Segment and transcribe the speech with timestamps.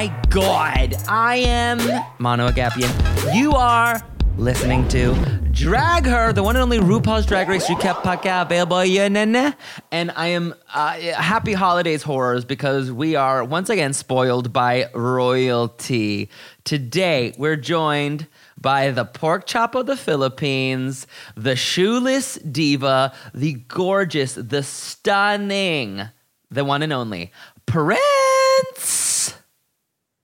[0.00, 0.96] my god.
[1.08, 1.78] I am
[2.18, 3.34] Mano Agapion.
[3.34, 4.00] You are
[4.38, 5.14] listening to
[5.50, 8.82] Drag Her, the one and only RuPaul's Drag Race recap podcast available
[9.92, 16.30] And I am uh, happy holidays horrors because we are once again spoiled by royalty.
[16.64, 18.26] Today we're joined
[18.58, 26.08] by the pork chop of the Philippines, the shoeless diva, the gorgeous, the stunning,
[26.50, 27.32] the one and only
[27.66, 28.99] Prince.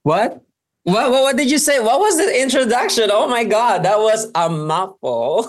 [0.07, 0.39] What?
[0.83, 1.81] What, what, what did you say?
[1.81, 3.09] What was the introduction?
[3.11, 5.43] Oh my God, that was a mouthful.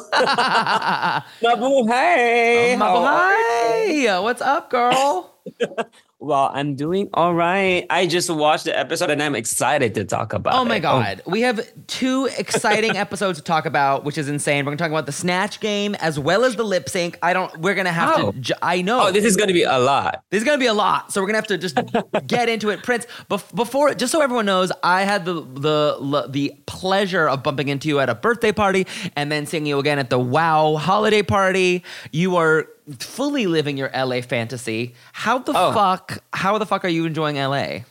[1.40, 2.74] Mabuhay!
[2.74, 4.20] Oh, mabuhay!
[4.20, 5.37] What's up, girl?
[6.20, 7.86] Well, I'm doing all right.
[7.88, 10.80] I just watched the episode and I'm excited to talk about Oh my it.
[10.80, 11.22] god.
[11.24, 11.30] Oh.
[11.30, 14.64] We have two exciting episodes to talk about, which is insane.
[14.64, 17.16] We're going to talk about the snatch game as well as the lip sync.
[17.22, 18.32] I don't we're going to have Oh.
[18.32, 19.06] to ju- I know.
[19.06, 20.24] Oh, this is going to be a lot.
[20.30, 21.78] This is gonna be a lot, so we're gonna have to just
[22.26, 22.82] get into it.
[22.82, 27.68] Prince, bef- before, just so everyone knows, I had the the the pleasure of bumping
[27.68, 31.22] into you at a birthday party, and then seeing you again at the Wow holiday
[31.22, 31.84] party.
[32.10, 32.66] You are
[32.98, 34.94] fully living your LA fantasy.
[35.12, 35.72] How the Oh.
[35.72, 36.22] fuck?
[36.32, 37.84] How the fuck are you enjoying LA?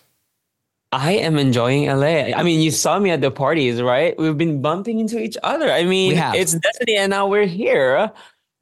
[0.91, 2.33] I am enjoying LA.
[2.33, 4.17] I mean, you saw me at the parties, right?
[4.17, 5.69] We've been bumping into each other.
[5.71, 8.09] I mean, it's destiny, and now we're here.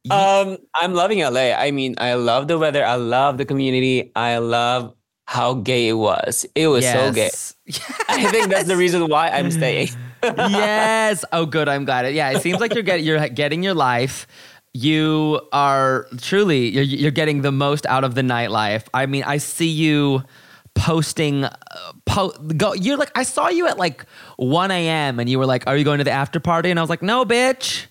[0.10, 1.54] Um, I'm loving LA.
[1.54, 2.84] I mean, I love the weather.
[2.86, 4.12] I love the community.
[4.16, 4.96] I love
[5.28, 6.46] how gay it was.
[6.56, 7.30] It was so gay.
[8.10, 9.90] I think that's the reason why I'm staying.
[10.24, 11.26] yes.
[11.32, 11.68] Oh, good.
[11.70, 12.14] I'm glad.
[12.14, 14.28] Yeah, it seems like you're getting you're getting your life.
[14.76, 18.84] You are truly you're you're getting the most out of the nightlife.
[18.94, 20.22] I mean, I see you
[20.74, 21.46] posting.
[21.46, 21.56] Uh,
[22.06, 22.74] po- go.
[22.74, 24.06] You're like I saw you at like
[24.36, 25.20] 1 a.m.
[25.20, 27.02] and you were like, "Are you going to the after party?" And I was like,
[27.02, 27.88] "No, bitch."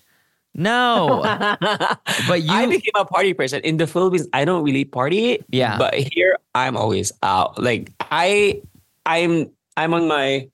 [0.53, 1.19] No,
[2.29, 2.51] but you.
[2.53, 4.27] I became a party person in the Philippines.
[4.31, 5.43] I don't really party.
[5.49, 5.77] Yeah.
[5.77, 7.61] but here I'm always out.
[7.61, 8.61] Like I,
[9.05, 10.47] I'm, I'm on my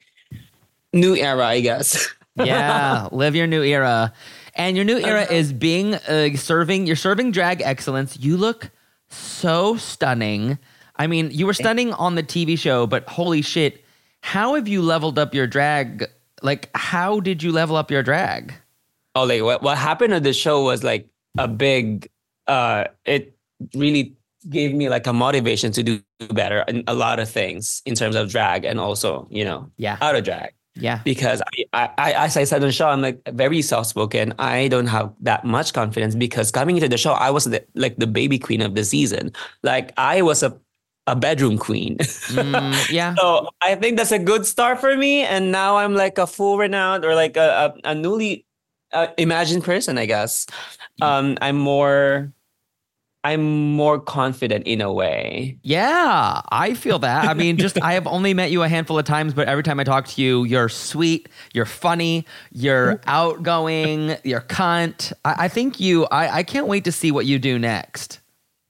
[0.91, 2.07] new era, I guess.
[2.35, 4.11] yeah, live your new era.
[4.55, 6.85] And your new era is being uh, serving.
[6.87, 8.17] You're serving drag excellence.
[8.19, 8.69] You look
[9.09, 10.57] so stunning.
[10.97, 13.83] I mean, you were stunning on the TV show, but holy shit,
[14.21, 16.05] how have you leveled up your drag?
[16.41, 18.53] Like, how did you level up your drag?
[19.15, 21.07] oh, like what what happened on the show was like
[21.37, 22.09] a big.
[22.47, 23.35] Uh, it
[23.75, 24.15] really
[24.49, 26.01] gave me like a motivation to do
[26.31, 29.97] better in a lot of things in terms of drag and also you know Yeah.
[30.01, 30.53] out of drag.
[30.75, 31.01] Yeah.
[31.03, 34.33] because I, I, I, as I said on the show, I'm like very soft spoken.
[34.39, 37.97] I don't have that much confidence because coming into the show, I was the, like
[37.97, 39.31] the baby queen of the season.
[39.63, 40.57] Like I was a,
[41.07, 41.97] a bedroom queen.
[41.97, 43.15] Mm, yeah.
[43.15, 45.23] so I think that's a good start for me.
[45.23, 48.45] And now I'm like a full renowned or like a, a, a newly
[48.93, 50.45] uh, imagined person, I guess.
[51.01, 52.31] Um, I'm more,
[53.23, 55.57] I'm more confident in a way.
[55.61, 57.25] Yeah, I feel that.
[57.25, 59.79] I mean, just I have only met you a handful of times, but every time
[59.79, 63.09] I talk to you, you're sweet, you're funny, you're mm-hmm.
[63.09, 65.13] outgoing, you're cunt.
[65.23, 66.05] I, I think you.
[66.05, 68.19] I, I can't wait to see what you do next.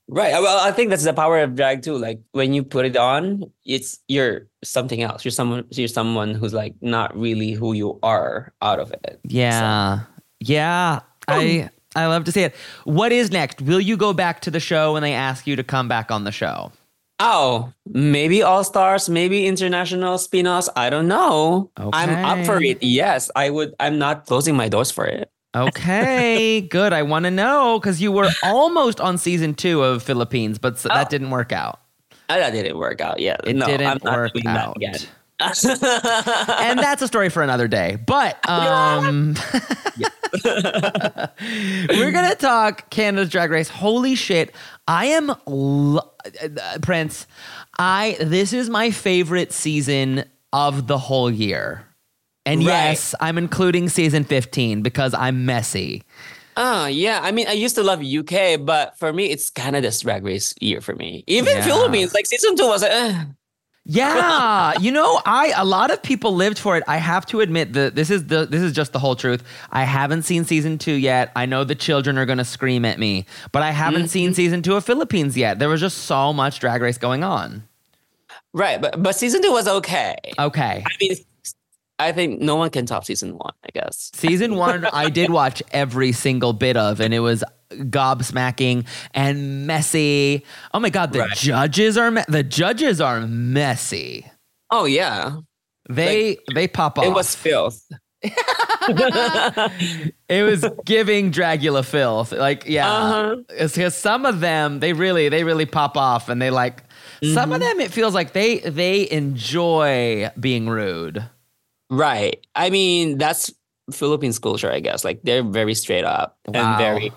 [0.09, 0.33] Right.
[0.33, 1.97] Well, I think that's the power of drag too.
[1.97, 5.24] Like when you put it on, it's you're something else.
[5.24, 5.65] You're someone.
[5.71, 9.21] You're someone who's like not really who you are out of it.
[9.24, 10.01] Yeah,
[10.42, 11.00] yeah.
[11.30, 12.56] Oh, I I love to see it.
[12.86, 13.62] What is next?
[13.62, 16.24] Will you go back to the show when they ask you to come back on
[16.24, 16.72] the show?
[17.20, 20.70] Oh, maybe All Stars, maybe international spin-offs.
[20.76, 21.70] I don't know.
[21.78, 22.82] I'm up for it.
[22.82, 23.76] Yes, I would.
[23.80, 25.30] I'm not closing my doors for it.
[25.54, 26.94] Okay, good.
[26.94, 30.84] I want to know because you were almost on season two of Philippines, but s-
[30.84, 31.80] that didn't work out.
[32.30, 33.42] Uh, That didn't work out yet.
[33.46, 34.78] It no, didn't work doing that out.
[35.42, 37.98] And that's a story for another day.
[38.06, 39.36] But um,
[41.90, 43.70] we're gonna talk Canada's Drag Race.
[43.70, 44.54] Holy shit!
[44.88, 46.10] I am lo-
[46.44, 47.28] uh, Prince.
[47.78, 51.86] I this is my favorite season of the whole year,
[52.46, 52.66] and Right.
[52.90, 56.04] yes, I'm including season 15 because I'm messy.
[56.58, 60.24] Oh yeah, I mean, I used to love UK, but for me, it's Canada's Drag
[60.24, 61.24] Race year for me.
[61.28, 61.64] Even Yeah.
[61.64, 63.24] Philippines, like season two was like, eh.
[63.83, 66.83] Yeah, you know, I a lot of people lived for it.
[66.88, 69.44] I have to admit that this is the this is just the whole truth.
[69.72, 71.31] I haven't seen season two yet.
[71.36, 74.36] I know the children are gonna scream at me, but I haven't seen mm-hmm.
[74.36, 75.57] season two of Philippines yet.
[75.57, 77.63] There was just so much drag race going on.
[78.54, 80.16] right, but but season two was okay.
[80.38, 80.83] Okay.
[80.86, 81.16] I mean,
[82.03, 83.53] I think no one can top season one.
[83.63, 84.12] I guess.
[84.13, 90.44] Season one, I did watch every single bit of, and it was gobsmacking and messy.
[90.74, 91.31] Oh my god, the Right.
[91.38, 94.30] judges are me- the judges are messy.
[94.69, 95.38] Oh yeah,
[95.89, 97.06] They they pop off.
[97.06, 97.81] it was filth.
[100.30, 102.31] It was giving Dragula filth.
[102.31, 102.89] Like, yeah.
[102.92, 103.36] Uh-huh.
[103.50, 106.83] It's because some of them, they really, they really pop off and they like
[107.33, 107.68] some of Mm-hmm.
[107.77, 111.24] them it feels like they they enjoy being rude.
[111.92, 112.46] Right.
[112.56, 113.54] I mean, that's
[113.92, 115.04] Philippines culture, I guess.
[115.04, 116.70] Like they're very straight up Wow.
[116.72, 117.12] and very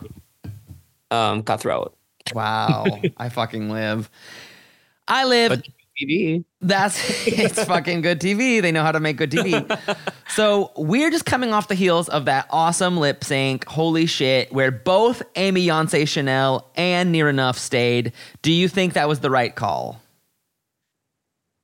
[1.10, 1.96] um cutthroat.
[2.34, 2.84] Wow.
[3.16, 4.10] I fucking live.
[5.06, 5.50] I live.
[5.50, 5.68] But
[6.00, 6.44] TV.
[6.60, 6.98] That's
[7.28, 8.60] it's fucking good TV.
[8.60, 9.62] They know how to make good TV.
[10.28, 13.64] so we're just coming off the heels of that awesome lip sync.
[13.66, 14.52] Holy shit!
[14.52, 18.12] Where both Aimee Yonce Shennel and Nearah Nuff stayed.
[18.42, 20.00] Do you think that was the right call?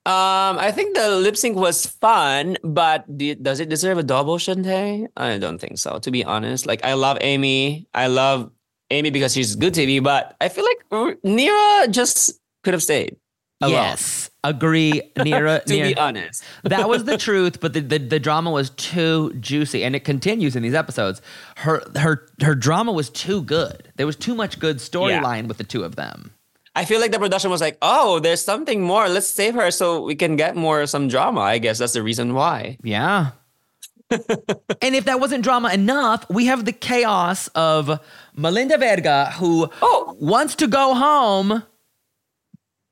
[0.06, 5.06] Um, I think the lip sync was fun, but does it deserve a double shantay?
[5.14, 5.98] I don't think so.
[5.98, 7.86] To be honest, like I love Aimee.
[7.92, 8.50] I love
[8.90, 13.16] Aimee because she's good TV, but I feel like Nearah just could have stayed.
[13.60, 15.02] alone, Yes, agree.
[15.16, 19.34] Nearah, To be honest, that was the truth, but the, the, the drama was too
[19.34, 21.20] juicy, and it continues in these episodes.
[21.56, 23.92] Her her her drama was too good.
[23.96, 26.32] There was too much good storyline with the two of them.
[26.74, 29.08] I feel like the production was like, "Oh, there's something more.
[29.08, 32.34] Let's save her so we can get more some drama." I guess that's the reason
[32.34, 32.78] why.
[32.84, 33.32] Yeah.
[34.10, 38.00] and if that wasn't drama enough, we have the chaos of
[38.34, 40.16] Melinda Verga, who Oh.
[40.20, 41.62] wants to go home,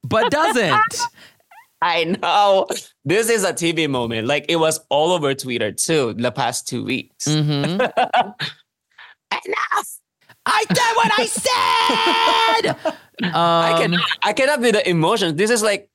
[0.04, 0.98] but doesn't.
[1.82, 2.66] I know
[3.04, 4.26] this is a TV moment.
[4.26, 7.26] Like it was all over Twitter too the past two weeks.
[7.28, 7.78] Mhm.
[9.30, 9.88] Enough.
[10.48, 12.94] I said what I said.
[13.34, 14.00] I Um, cannot.
[14.22, 15.34] I cannot be the emotions.
[15.34, 15.90] This is like,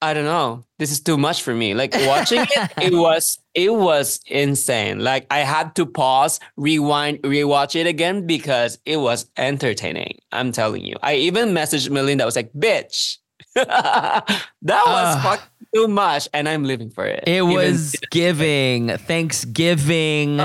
[0.00, 0.64] I don't know.
[0.80, 1.74] This is too much for me.
[1.74, 4.98] Like watching it, it was it was insane.
[4.98, 10.18] Like I had to pause, rewind, rewatch it again because it was entertaining.
[10.32, 10.96] I'm telling you.
[11.02, 12.24] I even messaged Melinda.
[12.24, 13.18] I was like, "Bitch,
[13.54, 14.24] that
[14.62, 15.22] was Ugh.
[15.22, 17.24] fucking too much," and I'm living for it.
[17.26, 20.40] It Even- was giving Thanksgiving.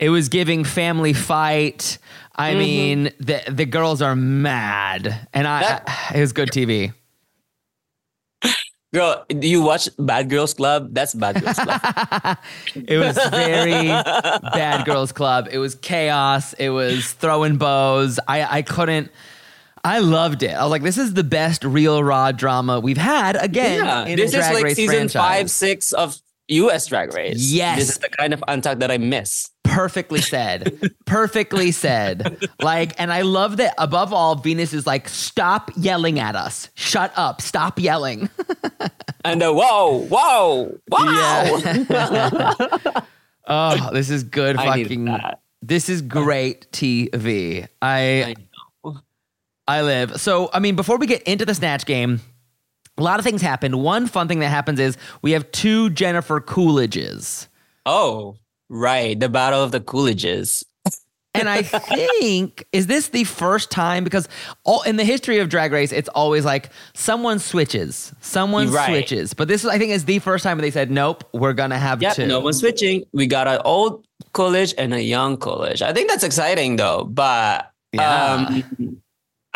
[0.00, 1.98] It was giving family fight.
[2.34, 2.58] I Mm-hmm.
[2.58, 6.92] mean, the the girls are mad, and I, That- it was good TV.
[8.94, 9.24] girl.
[9.28, 10.88] Do you watch Bad Girls Club?
[10.94, 11.80] That's Bad Girls Club.
[12.74, 15.48] It was very bad girls club.
[15.50, 16.52] It was chaos.
[16.54, 18.18] It was throwing bows.
[18.28, 19.10] I I couldn't.
[19.88, 20.50] I loved it.
[20.50, 24.16] I was like, this is the best real raw drama we've had again yeah, in
[24.16, 25.12] this is like race season franchise.
[25.14, 26.86] five, six of U.S.
[26.86, 27.50] Drag Race.
[27.50, 27.78] Yes.
[27.78, 29.50] this is the kind of untucked that I miss.
[29.64, 30.92] Perfectly said.
[31.06, 32.48] Perfectly said.
[32.60, 36.68] Like, and I love that above all, Venus is like, stop yelling at us.
[36.74, 37.40] Shut up.
[37.40, 38.28] Stop yelling.
[39.24, 43.02] And the whoa, whoa, wow.
[43.50, 45.18] Oh, this is good I fucking.
[45.60, 47.66] This is great TV.
[47.82, 48.34] I I.
[49.68, 50.20] I live.
[50.20, 52.20] So, I mean, before we get into the Snatch game,
[52.96, 53.80] a lot of things happened.
[53.82, 57.46] One fun thing that happens is we have two Jennifer Coolidges.
[57.86, 58.36] Oh,
[58.68, 59.18] right.
[59.20, 60.64] The Battle of the Coolidges.
[61.34, 61.62] And I
[62.20, 64.02] think, is this the first time?
[64.02, 64.26] Because
[64.64, 68.86] all in the history of Drag Race, it's always like someone switches, someone Right.
[68.88, 69.34] switches.
[69.34, 72.00] But this, I think, is the first time they said, nope, we're going to have
[72.02, 72.26] Yep, two.
[72.26, 73.04] no one's switching.
[73.12, 75.82] We got an old Coolidge and a young Coolidge.
[75.82, 77.04] I think that's exciting though.
[77.04, 78.32] But Yeah.
[78.34, 79.00] um,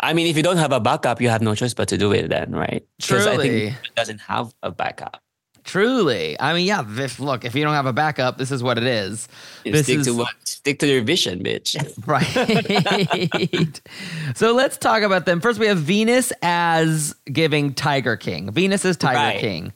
[0.03, 2.11] I mean, if you don't have a backup, you have no choice but to do
[2.11, 2.85] it then, right?
[3.01, 3.49] 'Cause I Truly.
[3.49, 5.21] think it doesn't have a backup.
[5.63, 6.35] Truly.
[6.41, 8.83] I mean, yeah, if, look, if you don't have a backup, this is what it
[8.83, 9.29] is.
[9.63, 10.27] You This stick is to what?
[10.43, 11.75] Stick to your vision, bitch.
[12.05, 13.81] right.
[14.35, 15.39] so let's talk about them.
[15.39, 18.51] First, we have Venus as giving Tiger King.
[18.51, 19.39] Venus is Tiger Right.
[19.39, 19.73] King.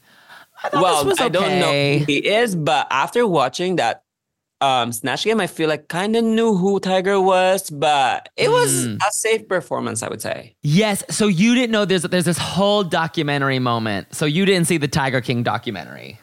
[0.63, 4.03] I well, was I don't know who he is, but after watching that
[4.61, 8.87] um Snatch Game, I feel like kind of knew who Tiger was, but it was
[8.87, 8.97] Mm.
[9.07, 10.55] a safe performance, I would say.
[10.63, 11.03] Yes.
[11.09, 14.15] So you didn't know there's there's this whole documentary moment.
[14.15, 16.19] So you didn't see the Tiger King documentary.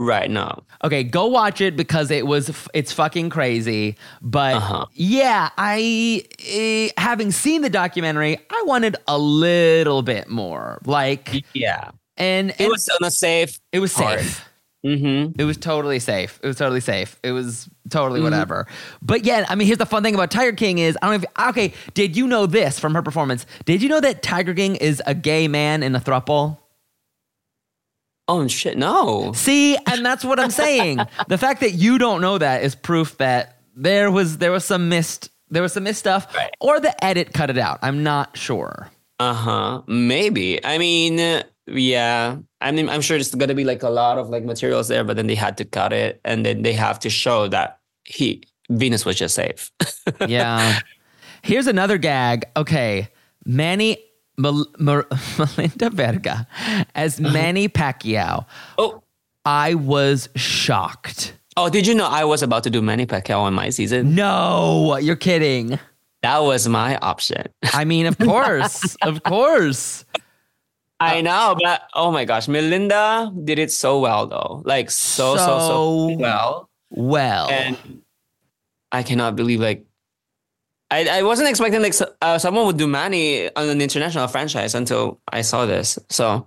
[0.00, 0.62] Right, no.
[0.84, 3.96] Okay, go watch it because it was it's fucking crazy.
[4.22, 4.86] But Uh-huh.
[4.94, 10.78] yeah, I eh, having seen the documentary, I wanted a little bit more.
[10.84, 11.90] Like Yeah.
[12.16, 14.20] and, It and was on a safe it was part.
[14.86, 15.40] Mm-hmm.
[15.40, 16.38] It was totally safe.
[16.42, 17.18] It was totally safe.
[17.24, 18.66] It was totally whatever.
[19.02, 21.26] But yeah, I mean, here's the fun thing about Tiger King is I don't know
[21.42, 21.74] if okay.
[21.94, 23.44] Did you know this from her performance?
[23.64, 26.58] Did you know that Tiger King is a gay man in a thruple?
[28.28, 29.32] Oh shit, no.
[29.32, 30.98] See, and that's what I'm saying.
[31.28, 34.88] the fact that you don't know that is proof that there was there was some
[34.88, 36.50] missed there was some missed stuff, Right.
[36.60, 37.78] or the edit cut it out.
[37.82, 38.90] I'm not sure.
[39.18, 39.82] Uh-huh.
[39.86, 40.64] Maybe.
[40.64, 42.36] I mean, uh, yeah.
[42.60, 45.16] I mean, I'm sure it's gonna be like a lot of like materials there, but
[45.16, 49.04] then they had to cut it and then they have to show that he Venus
[49.04, 49.70] was just safe.
[50.26, 50.80] Yeah.
[51.42, 52.46] Here's another gag.
[52.56, 53.08] Okay,
[53.44, 53.98] Manny
[54.36, 55.06] Mel- Mer-
[55.38, 56.46] Melinda Verga
[56.94, 57.32] as uh-huh.
[57.32, 58.46] Manny Pacquiao.
[58.78, 59.02] oh.
[59.44, 61.34] I was shocked.
[61.56, 64.14] Oh, did you know I was about to do Manny Pacquiao on my season?
[64.14, 65.78] No, you're kidding.
[66.22, 67.46] That was my option.
[67.72, 70.04] I mean, of course, of course.
[71.00, 74.62] I uh, know, but oh my gosh, Melinda did it so well though.
[74.64, 76.70] Like so, so, so, So- well.
[76.90, 78.02] Well, And
[78.90, 79.84] I cannot believe like
[80.90, 85.20] I, I wasn't expecting like uh, someone would do Manny on an international franchise until
[85.30, 85.98] I saw this.
[86.08, 86.46] So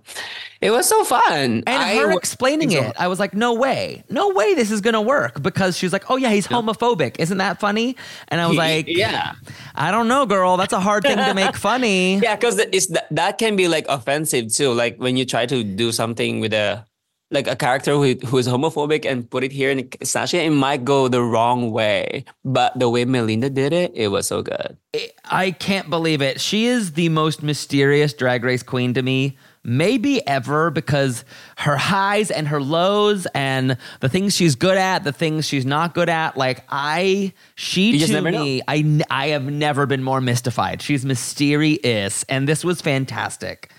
[0.60, 1.62] it was so fun.
[1.64, 5.00] and I her explaining it, I was like, no way, no way this is gonna
[5.00, 7.20] work because she was like, oh yeah, he's homophobic.
[7.20, 7.96] Isn't that funny?
[8.28, 9.34] And I was like, yeah.
[9.76, 10.56] I don't know, girl.
[10.56, 12.16] That's a hard thing to make funny.
[12.16, 14.72] Yeah, because it's that, that can be like offensive too.
[14.72, 16.84] Like when you try to do something with a
[17.32, 20.84] like a character who, who is homophobic and put it here in Sasha, it might
[20.84, 22.24] go the wrong way.
[22.44, 24.76] But the way Melinda did it, it was so good.
[25.24, 26.40] I can't believe it.
[26.40, 31.24] She is the most mysterious drag race queen to me, maybe ever, because
[31.56, 35.94] her highs and her lows and the things she's good at, the things she's not
[35.94, 36.36] good at.
[36.36, 38.30] Like I, she You just to know.
[38.44, 40.82] me, I, I have never been more mystified.
[40.82, 43.70] She's mysterious, and this was fantastic.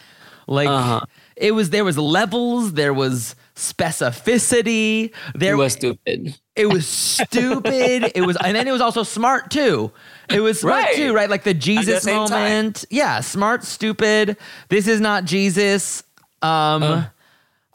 [0.48, 1.02] Like Uh-huh.
[1.38, 6.38] it was, there was levels, there was specificity, there It was stupid.
[6.56, 8.12] it was stupid.
[8.16, 9.92] it was, and then it was also smart too.
[10.30, 10.96] It was smart Right.
[10.96, 11.30] too, right?
[11.30, 12.16] Like the Jesus time.
[12.16, 12.86] moment.
[12.90, 14.38] Yeah, smart, stupid.
[14.70, 16.04] This is not Jesus.
[16.42, 17.06] Um,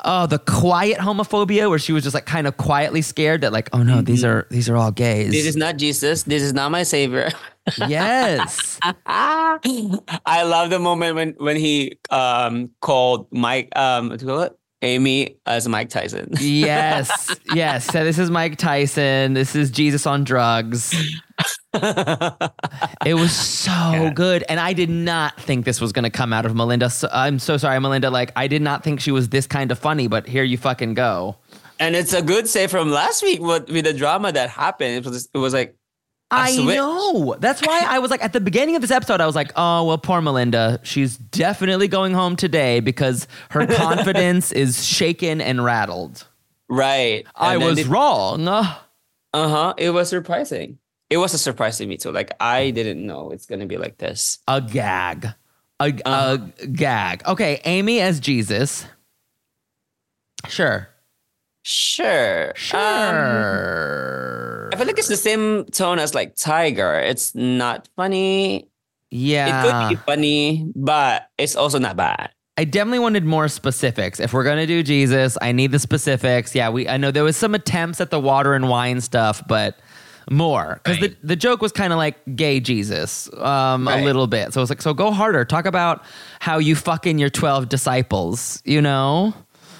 [0.04, 3.68] oh, the quiet homophobia where she was just like kind of quietly scared that like,
[3.72, 5.24] oh no, these are these are all gays.
[5.24, 5.32] Mm-hmm.
[5.32, 6.22] This is not Jesus.
[6.24, 7.30] This is not my savior.
[7.86, 8.78] yes.
[8.84, 14.16] I love the moment when when he um called Mike um
[14.80, 15.34] what do you call it?
[15.34, 16.28] Aimee as Mike Tyson.
[16.40, 17.34] yes.
[17.54, 17.84] Yes.
[17.86, 19.34] So this is Mike Tyson.
[19.34, 20.94] This is Jesus on drugs.
[21.74, 24.44] It was so good.
[24.48, 26.90] And I did not think this was going to come out of Melinda.
[26.90, 28.10] So, I'm so sorry, Melinda.
[28.10, 30.94] Like, I did not think she was this kind of funny, but here you fucking
[30.94, 31.36] go.
[31.80, 34.94] and it's a good say from last week with, with the drama that happened.
[34.94, 35.76] It was it was like
[36.30, 36.76] I switch.
[36.76, 37.36] know.
[37.38, 39.84] That's why I was like, at the beginning of this episode, I was like, oh,
[39.84, 40.78] well, poor Melinda.
[40.82, 46.26] She's definitely going home today because her confidence is shaken and rattled.
[46.68, 47.26] right.
[47.34, 48.46] I And was it- wrong.
[48.46, 48.76] Ugh.
[49.34, 49.74] Uh-huh.
[49.78, 50.78] It was surprising.
[51.10, 52.12] It was a surprise to me too.
[52.12, 54.38] Like I didn't know it's gonna be like this.
[54.48, 55.26] A gag.
[55.80, 56.38] A, Uh-huh.
[56.62, 57.22] a gag.
[57.26, 58.84] Okay, Aimee as Jesus.
[60.48, 60.88] Sure.
[61.62, 62.48] Sure.
[62.48, 62.74] Um, Sure.
[62.74, 66.94] I feel like it's the same tone as like Tiger.
[67.00, 68.68] It's not funny.
[69.10, 69.46] yeah.
[69.48, 72.30] It could be funny, but it's also not bad.
[72.56, 74.18] I definitely wanted more specifics.
[74.18, 76.54] If we're gonna do Jesus, I need the specifics.
[76.54, 79.78] Yeah, we I know there was some attempts at the water and wine stuff, but
[80.30, 81.16] more because Right.
[81.22, 84.52] the the joke was kind of like gay Jesus, um, a little bit.
[84.52, 85.44] So it's like, so go harder.
[85.44, 86.02] Talk about
[86.40, 88.60] how you fucking your twelve disciples.
[88.64, 89.32] You know?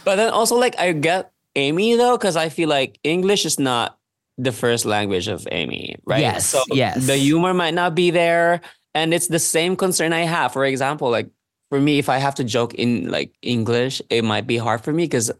[0.04, 3.97] But then also like I get Aimee though, because I feel like English is not
[4.38, 6.20] the first language of Aimee, right?
[6.20, 7.06] Yes, So yes.
[7.06, 8.60] the humor might not be there.
[8.94, 10.52] And it's the same concern I have.
[10.52, 11.28] For example, like
[11.68, 14.92] for me, if I have to joke in like English, it might be hard for
[14.92, 15.30] me because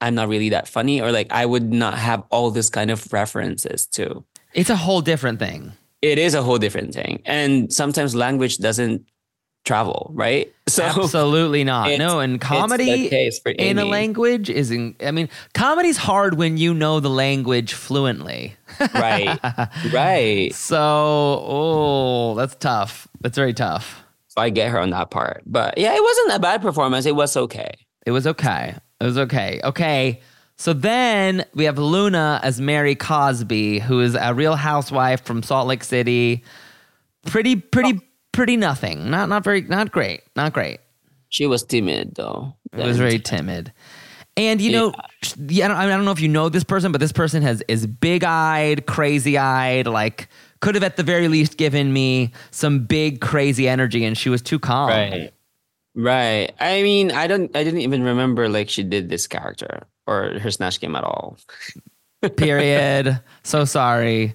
[0.00, 3.12] I'm not really that funny, or like I would not have all this kind of
[3.12, 4.24] references too.
[4.54, 5.72] It's a whole different thing.
[6.00, 7.20] It is a whole different thing.
[7.26, 9.04] And sometimes language doesn't
[9.70, 10.52] travel, right?
[10.66, 11.96] So Absolutely not.
[11.96, 13.08] No, and comedy
[13.56, 18.56] in a language is in, I mean, comedy's hard when you know the language fluently.
[18.92, 19.38] right,
[19.92, 20.52] right.
[20.52, 23.06] So, oh, that's tough.
[23.20, 24.02] That's very tough.
[24.26, 27.06] So I get her on that part, but yeah, it wasn't a bad performance.
[27.06, 27.72] It was okay.
[28.04, 28.74] It was okay.
[29.00, 29.60] It was okay.
[29.62, 30.20] Okay.
[30.56, 35.68] So then we have Luna as Mary Cosby, who is a real housewife from Salt
[35.68, 36.42] Lake City.
[37.24, 38.09] Pretty, pretty, oh.
[38.40, 39.10] Pretty nothing.
[39.10, 40.22] Not, not very, not great.
[40.34, 40.80] Not great.
[41.28, 42.54] She was timid though.
[42.72, 43.70] It was very timid.
[44.34, 44.94] And you know,
[45.36, 47.62] yeah, I don't, I don't know if you know this person, but this person has
[47.68, 49.86] is big eyed, crazy eyed.
[49.86, 50.28] Like,
[50.60, 54.40] could have at the very least given me some big crazy energy, and she was
[54.40, 54.88] too calm.
[54.88, 55.34] Right.
[55.94, 56.50] Right.
[56.60, 60.50] I mean, I don't I didn't even remember like she did this character or her
[60.50, 61.36] snatch game at all.
[62.38, 63.20] Period.
[63.42, 64.34] so sorry.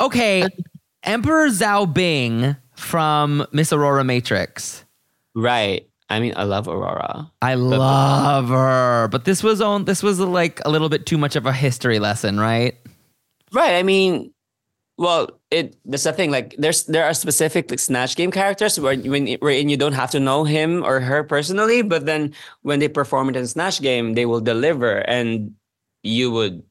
[0.00, 0.46] Okay,
[1.02, 4.84] Emperor Zhao Bing from Miss Aurora Matrix.
[5.34, 5.86] Right.
[6.08, 7.30] I mean, I love Aurora.
[7.40, 9.84] I love her, but this was on.
[9.84, 12.74] This was like a little bit too much of a history lesson, right?
[13.52, 13.76] Right.
[13.76, 14.32] I mean,
[14.98, 16.32] well, it that's the thing.
[16.32, 20.10] Like, there's there are specific like, snatch game characters where when wherein you don't have
[20.10, 24.14] to know him or her personally, but then when they perform it in snatch game,
[24.14, 25.54] they will deliver, and
[26.02, 26.62] you would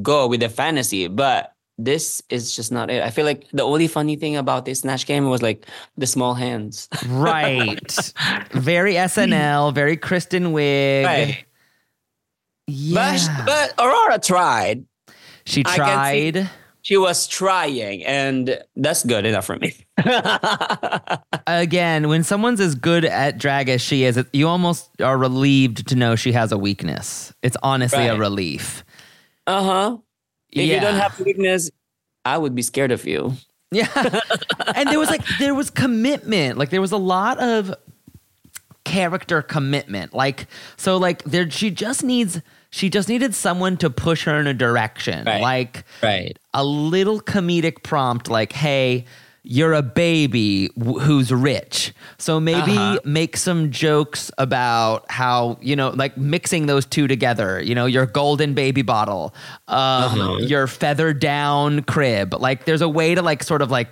[0.00, 1.08] go with the fantasy.
[1.08, 1.52] But
[1.84, 3.02] this is just not it.
[3.02, 6.34] I feel like the only funny thing about this snatch game was like the small
[6.34, 6.88] hands.
[7.06, 8.12] Right.
[8.52, 11.04] very SNL, very Kristen Wiig.
[11.04, 11.44] Right.
[12.66, 13.18] Yeah.
[13.36, 13.46] But
[13.76, 14.84] but Aurora tried.
[15.44, 16.50] she I can see- tried.
[16.82, 19.74] She was trying, and that's good enough for me.
[21.46, 25.94] Again, when someone's as good at drag as she is, you almost are relieved to
[25.94, 27.34] know she has a weakness.
[27.42, 28.82] It's honestly a relief.
[29.46, 29.98] Uh huh.
[30.52, 31.00] If you don't Yeah.
[31.08, 31.70] have weakness,
[32.24, 33.34] I would be scared of you.
[33.72, 33.88] Yeah.
[34.74, 36.58] and there was like there was commitment.
[36.58, 37.72] Like there was a lot of
[38.84, 40.14] character commitment.
[40.14, 42.40] Like so like there she just needs
[42.70, 45.24] she just needed someone to push her in a direction.
[45.26, 45.40] Right.
[45.40, 46.36] Like Right.
[46.54, 49.04] a little comedic prompt like, "Hey,
[49.42, 51.94] you're a baby wh- who's rich.
[52.18, 52.98] So maybe Uh-huh.
[53.04, 58.04] make some jokes about how, you know, like mixing those two together, you know, your
[58.06, 59.34] golden baby bottle,
[59.68, 60.36] um, Uh-huh.
[60.38, 62.34] your feather down crib.
[62.34, 63.88] Like there's a way to like sort of like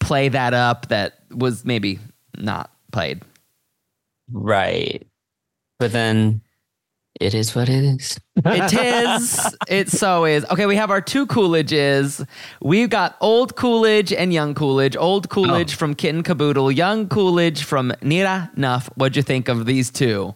[0.00, 2.00] play that up that was maybe
[2.36, 3.22] not played.
[4.32, 5.06] Right.
[5.78, 6.40] But then
[7.20, 8.18] it is what it is.
[8.36, 9.56] It is.
[9.68, 10.46] It so is.
[10.46, 12.26] Okay, we have our two Coolidges.
[12.62, 14.96] We've got old Coolidge and young Coolidge.
[14.96, 15.76] Old Coolidge oh.
[15.76, 18.88] from Kitten Kaboodle, young Coolidge from Nearah Nuff.
[18.94, 20.34] What'd you think of these two?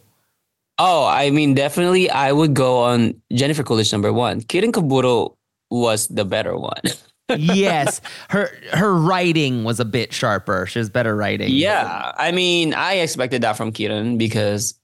[0.78, 4.42] Oh, I mean, definitely I would go on Jennifer Coolidge number one.
[4.42, 5.36] Kitten Kaboodle
[5.70, 6.82] was the better one.
[7.34, 10.66] yes, her her writing was a bit sharper.
[10.66, 11.48] She has better writing.
[11.50, 12.12] yeah.
[12.18, 14.74] I mean, I expected that from Kieran because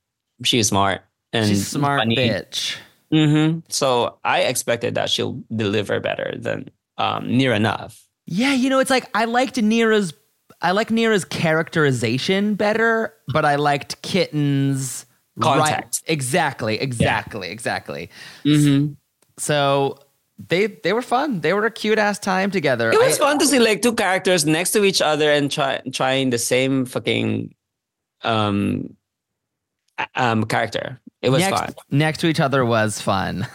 [0.43, 1.03] she's smart
[1.33, 2.17] and she's a smart funny.
[2.17, 2.77] bitch.
[3.13, 8.03] hmm So I expected that she'll deliver better than um, Nearah Nuff.
[8.27, 10.13] Yeah, you know, it's like I liked Nearah's
[10.63, 15.07] I like Nearah's characterization better, but I liked Kitten's
[15.41, 16.03] Context.
[16.07, 18.11] Right, exactly, exactly, exactly.
[18.45, 18.93] Mm-hmm.
[19.39, 19.99] So
[20.49, 21.41] they they were fun.
[21.41, 22.91] They were a cute ass time together.
[22.93, 25.81] It was I- fun to see like two characters next to each other and try
[25.93, 27.55] trying the same fucking
[28.23, 28.95] um
[30.15, 31.01] um character.
[31.23, 31.75] It was next, fun.
[31.91, 33.47] next to each other was fun.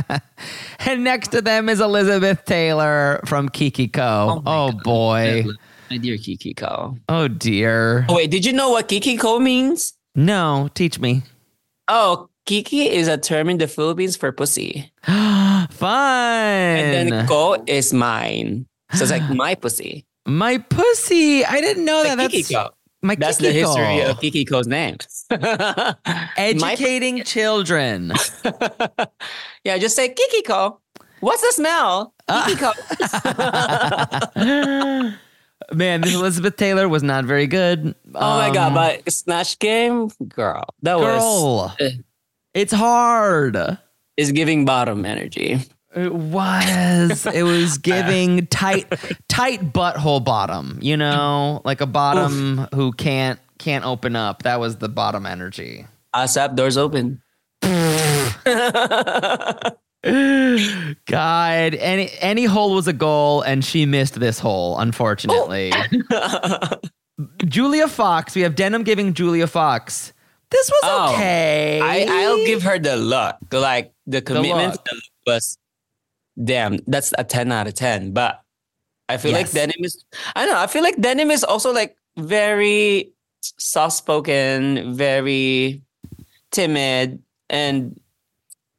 [0.80, 4.42] and next to them is Elizabeth Taylor from Kiki Coe.
[4.44, 5.44] Oh, oh boy.
[5.90, 6.98] My dear Kiki Coe.
[7.08, 8.04] Oh dear.
[8.08, 9.94] Oh wait, did you know what Kiki Ko means?
[10.14, 11.22] No, teach me.
[11.88, 14.92] Oh, Kiki is a term in the Philippines for pussy.
[15.04, 15.68] Fun.
[15.80, 18.66] And then Ko is mine.
[18.92, 20.04] So it's like my pussy.
[20.26, 21.44] My pussy.
[21.44, 22.18] I didn't know that.
[22.18, 22.70] Like That's Kiki Ko.
[23.02, 24.96] My That's the history of Kiki Ko's name.
[25.30, 25.96] My-
[26.36, 28.12] Educating children.
[29.64, 30.78] yeah, just say Kiki Ko.
[31.20, 32.14] What's the smell?
[32.46, 32.72] Kiki Ko.
[35.72, 37.94] Man, this Elizabeth Taylor was not very good.
[38.14, 41.76] Oh my god, Um, but Snatch Game, girl, that was girl,
[42.52, 43.56] it's hard.
[44.16, 45.60] is giving bottom energy.
[45.94, 47.26] It was.
[47.26, 48.86] It was giving tight,
[49.28, 50.78] tight butthole bottom.
[50.80, 54.42] You know, like a bottom who can't can't open up.
[54.42, 55.86] That was the bottom energy.
[56.14, 57.22] I ASAP doors open.
[61.06, 64.78] God, any any hole was a goal, and she missed this hole.
[64.78, 65.72] Unfortunately,
[67.44, 68.34] Julia Fox.
[68.34, 70.12] We have denim giving Julia Fox.
[70.50, 71.80] This was Oh, okay.
[71.80, 73.36] I, I'll give her the look.
[73.52, 75.56] Like the commitment the was
[76.42, 78.12] damn, that's a 10 out of 10.
[78.12, 78.42] But
[79.08, 79.42] I feel Yes.
[79.42, 80.04] like denim is
[80.36, 83.12] I don't know, I feel like denim is also like very
[83.58, 85.82] soft spoken, very
[86.50, 87.98] timid, and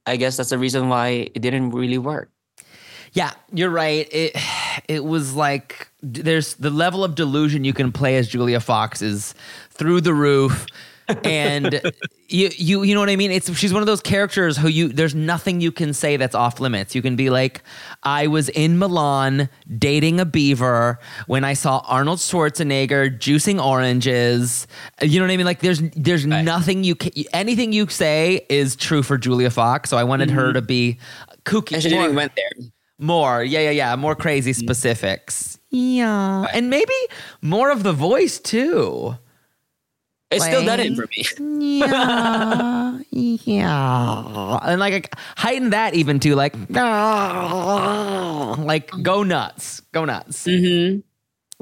[0.06, 2.30] I guess that's the reason why it didn't really work.
[3.14, 4.08] Yeah, you're right.
[4.12, 4.36] It
[4.88, 9.36] it was like there's the level of delusion you can play as Julia Fox is
[9.70, 10.66] through the roof.
[11.24, 11.82] And
[12.28, 13.32] you you you know what I mean?
[13.32, 16.60] It's she's one of those characters who you there's nothing you can say that's off
[16.60, 16.96] limits.
[16.96, 17.62] You can be like,
[18.04, 24.68] I was in Milan dating a beaver when I saw Arnold Schwarzenegger juicing oranges.
[25.02, 25.46] You know what I mean?
[25.46, 29.90] Like there's there's nothing you can anything you say is true for Julia Fox.
[29.90, 30.54] So I wanted her mm-hmm.
[30.54, 31.00] to be
[31.46, 31.74] kooky.
[31.74, 32.52] And she more- didn't went there.
[33.00, 33.96] more, yeah, yeah, yeah.
[33.96, 34.56] More crazy mm.
[34.56, 35.60] specifics.
[35.70, 36.46] Yeah.
[36.54, 36.94] And maybe
[37.42, 39.18] more of the voice too.
[40.36, 41.26] It still done it for me.
[41.80, 43.00] Yeah.
[43.12, 44.60] yeah.
[44.64, 46.56] And like heighten that even to like
[48.60, 49.82] like go nuts.
[49.92, 50.46] Go nuts.
[50.46, 51.00] Mm-hmm.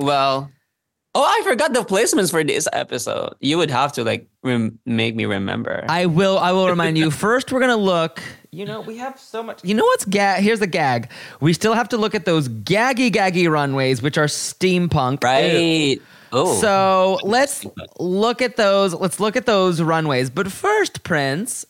[0.03, 0.51] Well,
[1.15, 3.35] oh, I forgot the placements for this episode.
[3.39, 5.85] You would have to like rem- make me remember.
[5.89, 7.11] I will I will remind you.
[7.21, 8.21] First we're gonna look.
[8.51, 11.11] You know, we have so much you know what's gag here's the gag.
[11.39, 15.23] We still have to look at those gaggy gaggy runways, which are steampunk.
[15.23, 16.01] Ew.
[16.31, 16.59] Oh.
[16.61, 17.65] So let's
[17.99, 18.93] look at those.
[18.93, 20.29] Let's look at those runways.
[20.29, 21.65] But first, Prince,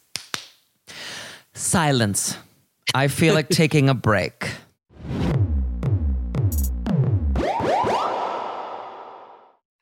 [1.53, 2.37] silence.
[2.93, 4.51] I feel like taking a break.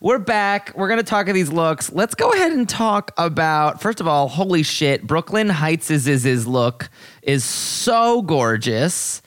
[0.00, 0.72] We're back.
[0.74, 1.92] We're going to talk of these looks.
[1.92, 6.26] Let's go ahead and talk about, first of all, holy shit, Brooklyn Hytes' is, is,
[6.26, 6.88] is look
[7.22, 9.22] is so gorgeous.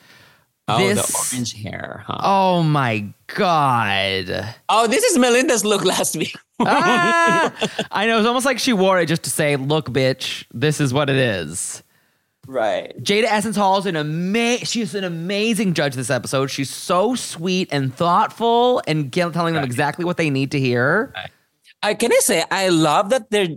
[0.68, 1.06] Oh, this.
[1.06, 2.18] the orange hair, huh?
[2.22, 4.54] Oh my god.
[4.68, 6.36] Oh, this is Melinda's look last week.
[6.62, 7.54] Ah!
[7.90, 8.18] I know.
[8.18, 11.16] It's almost like she wore it just to say, "Look, bitch, this is what it
[11.16, 11.82] is."
[12.46, 12.92] Right.
[13.02, 16.48] Jada Essence Hall is an ama- she's an amazing judge this episode.
[16.50, 21.12] She's so sweet and thoughtful and ge- telling them exactly what they need to hear.
[21.82, 23.48] I can I say I love that they're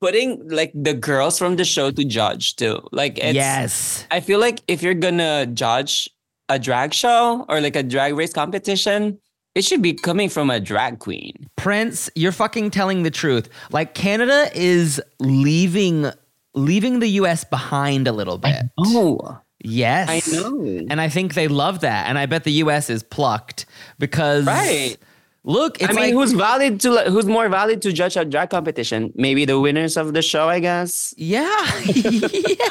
[0.00, 2.80] putting like the girls from the show to judge too.
[2.92, 4.06] Like it's, yes.
[4.10, 6.08] I feel like if you're gonna judge
[6.48, 9.18] a drag show or like a drag race competition,
[9.54, 11.48] it should be coming from a drag queen.
[11.56, 13.48] Prince, you're fucking telling the truth.
[13.72, 16.10] Like Canada is leaving
[16.54, 18.62] leaving the US behind a little bit.
[18.78, 20.08] Oh, Yes.
[20.08, 20.86] I know.
[20.88, 22.08] And I think they love that.
[22.08, 23.66] And I bet the US is plucked
[23.98, 24.96] because Right.
[25.44, 28.50] Look, it's I mean, like who's valid to who's more valid to judge a drag
[28.50, 29.12] competition?
[29.14, 31.14] Maybe the winners of the show, I guess.
[31.16, 31.48] yeah.
[31.86, 32.68] yeah.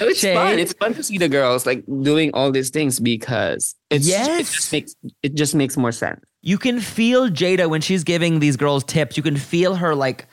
[0.00, 0.34] It's Shade.
[0.34, 0.58] fun.
[0.58, 4.72] It's fun to see the girls like doing all these things because it's it just
[4.72, 6.20] makes it just makes more sense.
[6.42, 9.16] You can feel Jada when she's giving these girls tips.
[9.16, 10.26] You can feel her like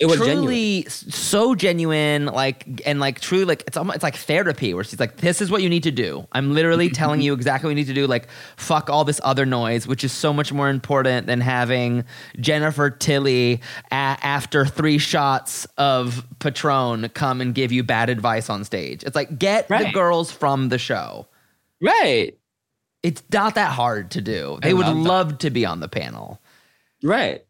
[0.00, 4.16] It was truly s- so genuine, like and like truly like it's almost it's like
[4.16, 7.34] therapy where she's like, "This is what you need to do." I'm literally telling you
[7.34, 8.06] exactly what you need to do.
[8.06, 12.04] Like, fuck all this other noise, which is so much more important than having
[12.40, 13.60] Jennifer Tilly
[13.90, 19.04] a- after three shots of Patron come and give you bad advice on stage.
[19.04, 21.26] It's like get the girls from the show.
[21.82, 22.38] Right.
[23.02, 24.58] It's not that hard to do.
[24.62, 26.40] They I would love love to be on the panel.
[27.02, 27.44] Right.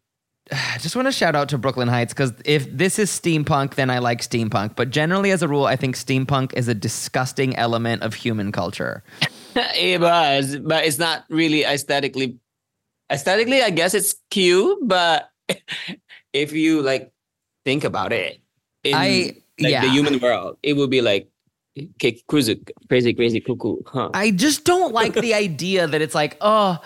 [0.51, 3.89] I just want to shout out to Brooklyn Hytes because if this is steampunk, then
[3.89, 4.75] I like steampunk.
[4.75, 9.03] But generally, as a rule, I think steampunk is a disgusting element of human culture.
[9.55, 12.37] it was, but it's not really aesthetically.
[13.11, 15.29] Aesthetically, I guess it's cute, but
[16.33, 17.11] if you like
[17.65, 18.41] think about it,
[18.83, 19.81] in I- like yeah.
[19.81, 21.27] the human world, it would be like
[22.27, 24.09] crazy, crazy, crazy, cuckoo, huh?
[24.13, 26.79] I just don't like the idea that it's like, oh,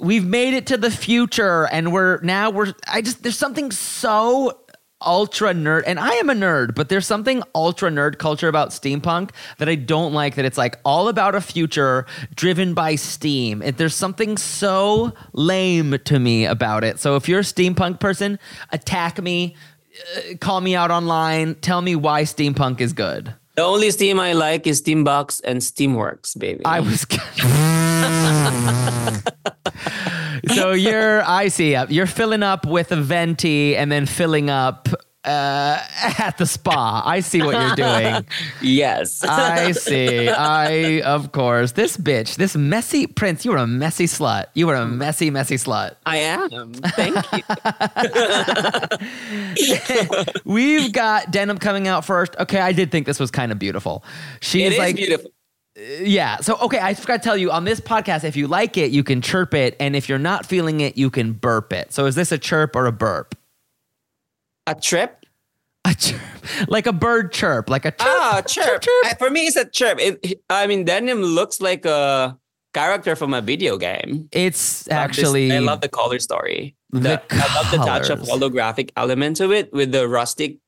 [0.00, 4.60] we've made it to the future and we're now we're, I just, there's something so
[5.04, 9.30] ultra nerd, and I am a nerd, but there's something ultra nerd culture about steampunk
[9.58, 13.62] that I don't like that it's like all about a future driven by steam.
[13.62, 16.98] It, there's something so lame to me about it.
[16.98, 18.38] So if you're a steampunk person,
[18.72, 19.56] attack me,
[20.16, 23.34] uh, call me out online, tell me why steampunk is good.
[23.56, 26.64] The only Steam I like is Steambox and Steamworks, baby.
[26.64, 27.06] I was.
[30.54, 31.74] so you're, I see.
[31.76, 34.88] uh, You're filling up with a venti and then filling up
[35.24, 35.80] uh,
[36.18, 37.02] at the spa.
[37.04, 38.26] I see what you're doing.
[38.62, 39.24] yes.
[39.24, 40.28] I see.
[40.28, 43.44] I, of course, this bitch, this messy prince.
[43.44, 44.46] You were a messy slut.
[44.54, 45.96] You were a messy, messy slut.
[46.06, 46.74] I am.
[46.74, 47.42] Thank you.
[50.52, 52.36] We've got denim coming out first.
[52.38, 54.04] Okay, I did think this was kind of beautiful.
[54.40, 55.30] She's like, beautiful.
[55.76, 56.36] Yeah.
[56.36, 59.02] So, okay, I forgot to tell you on this podcast, if you like it, you
[59.02, 59.76] can chirp it.
[59.80, 61.92] And if you're not feeling it, you can burp it.
[61.92, 63.34] So, is this a chirp or a burp?
[64.66, 65.24] A trip?
[65.84, 66.20] A chirp.
[66.68, 67.68] Like a bird chirp.
[67.68, 68.00] Like a chirp.
[68.00, 68.80] Ah, chirp.
[68.82, 69.04] chirp.
[69.04, 69.98] I- For me, it's a chirp.
[70.00, 72.38] It, I mean, Denim looks like a
[72.72, 74.28] character from a video game.
[74.32, 75.52] It's Love this- actually.
[75.52, 76.74] I love the color story.
[76.90, 80.58] The The, I love the touch of holographic element to it with the rustic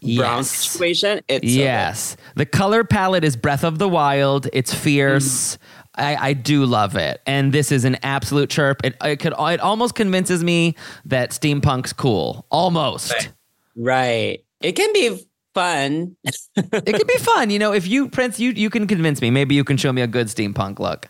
[0.00, 0.50] brown Yes.
[0.50, 1.20] situation.
[1.28, 1.58] It's so.
[1.58, 2.16] Yes.
[2.36, 4.48] The color palette is Breath of the Wild.
[4.52, 5.58] It's fierce.
[5.94, 7.20] I, I do love it.
[7.26, 8.84] And this is an absolute chirp.
[8.84, 10.74] It, it could it almost convinces me
[11.04, 12.46] that steampunk's cool.
[12.50, 13.12] Almost.
[13.12, 13.32] Right.
[13.76, 14.44] Right.
[14.60, 16.16] It can be fun.
[16.24, 17.50] it can be fun.
[17.50, 19.30] You know, if you Prince, you you can convince me.
[19.30, 21.08] Maybe you can show me a good steampunk look.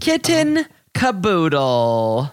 [0.00, 0.68] Kitten uh-huh.
[0.94, 2.30] Kaboodle.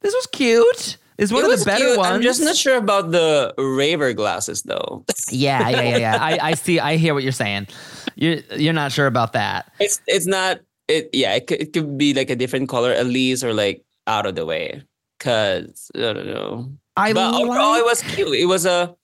[0.00, 0.98] This was cute.
[1.18, 1.98] It's one It of the better cute.
[1.98, 2.10] ones.
[2.10, 5.04] I'm just not sure about the raver glasses though.
[5.30, 6.18] Yeah, yeah, yeah, yeah.
[6.20, 6.80] I, I see.
[6.80, 7.68] I hear what you're saying.
[8.16, 9.72] You're you're not sure about that.
[9.80, 13.06] it's it's not it yeah, it could, it could be like a different color at
[13.06, 14.82] least or like out of the way.
[15.20, 16.68] Cause I don't know.
[16.96, 18.34] I but overall like- it was cute.
[18.38, 18.94] It was a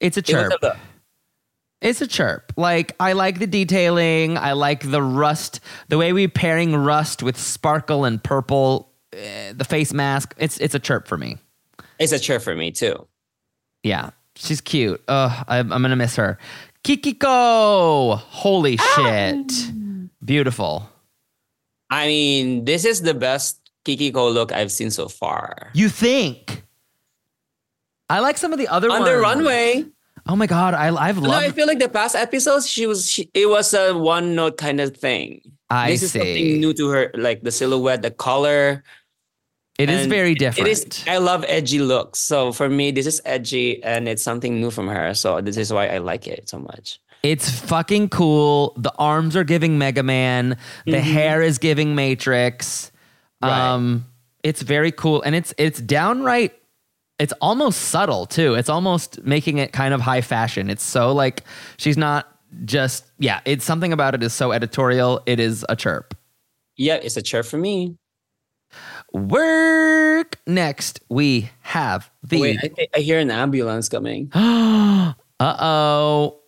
[0.00, 0.52] It's a it chirp.
[0.62, 0.76] a.
[1.80, 2.52] It's a chirp.
[2.56, 4.38] Like I like the detailing.
[4.38, 5.58] I like the rust.
[5.88, 8.91] The way we pairing rust with sparkle and purple.
[9.12, 10.34] Eh, the face mask.
[10.38, 11.38] It's it's a chirp for me.
[11.98, 13.06] It's a chirp for me too.
[13.82, 15.02] Yeah, she's cute.
[15.08, 16.38] Ugh, I'm, I'm gonna miss her.
[16.82, 18.16] Kiki Coe.
[18.16, 19.52] Holy shit.
[20.24, 20.88] Beautiful.
[21.90, 25.70] I mean, this is the best Kiki Coe look I've seen so far.
[25.74, 26.64] You think?
[28.08, 29.00] I like some of the other ones.
[29.00, 29.16] On ones.
[29.16, 29.84] the runway,
[30.26, 33.28] Oh my god, I I've no, I feel like the past episodes, she was she,
[33.34, 35.40] it was a one note kind of thing.
[35.68, 38.84] I this is something new to her, like the silhouette, the color.
[39.78, 40.68] It is and very different.
[40.68, 41.04] is.
[41.08, 42.20] I love edgy looks.
[42.20, 45.14] So for me, this is edgy, and it's something new from her.
[45.14, 47.00] So this is why I like it so much.
[47.22, 48.74] It's fucking cool.
[48.76, 50.56] The arms are giving Mega Man.
[50.86, 52.90] The hair is giving Matrix.
[53.40, 54.06] Um,
[54.42, 56.52] it's very cool, and it's it's downright.
[57.18, 58.54] It's almost subtle too.
[58.54, 60.68] It's almost making it kind of high fashion.
[60.68, 61.44] It's so like
[61.76, 62.26] she's not
[62.64, 63.40] just yeah.
[63.44, 65.22] It's something about it is so editorial.
[65.26, 66.16] It is a chirp.
[66.76, 67.96] Yeah, it's a chirp for me.
[69.12, 71.00] Work next.
[71.08, 74.30] We have the Wait, I, I hear an ambulance coming.
[74.34, 76.38] uh oh.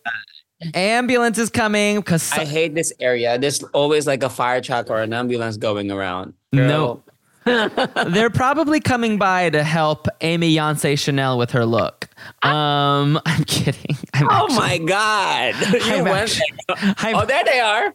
[0.73, 3.37] Ambulance is coming because I hate this area.
[3.37, 6.33] There's always like a fire truck or an ambulance going around.
[6.51, 7.03] No.
[7.45, 12.07] they're probably coming by to help Aimee Yonce Shennel with her look.
[12.41, 13.95] Um, I'm kidding.
[14.15, 15.55] I'm Oh actually- my God.
[15.71, 17.93] You I'm went actually- I'm- Oh, there they are.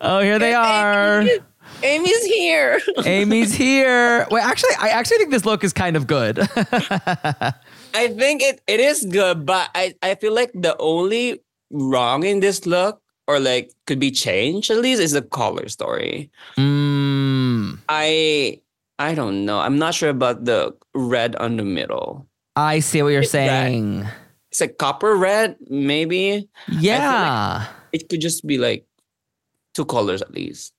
[0.00, 1.22] oh, here they are.
[1.82, 2.80] Aimee's here.
[2.98, 4.26] Aimee's here.
[4.30, 6.38] Wait, actually, I actually think this look is kind of good.
[6.56, 12.40] I think it, it is good, but I, I feel like the only wrong in
[12.40, 16.30] this look or like could be changed at least is the color story.
[16.56, 18.60] mm, I
[18.98, 19.58] I don't know.
[19.60, 22.26] I'm not sure about the red on the middle.
[22.56, 23.48] I see what you're It's red.
[23.48, 24.06] saying.
[24.50, 26.48] It's a copper red, maybe.
[26.68, 27.66] Yeah.
[27.92, 28.86] It could just be like
[29.74, 30.72] two colors at least.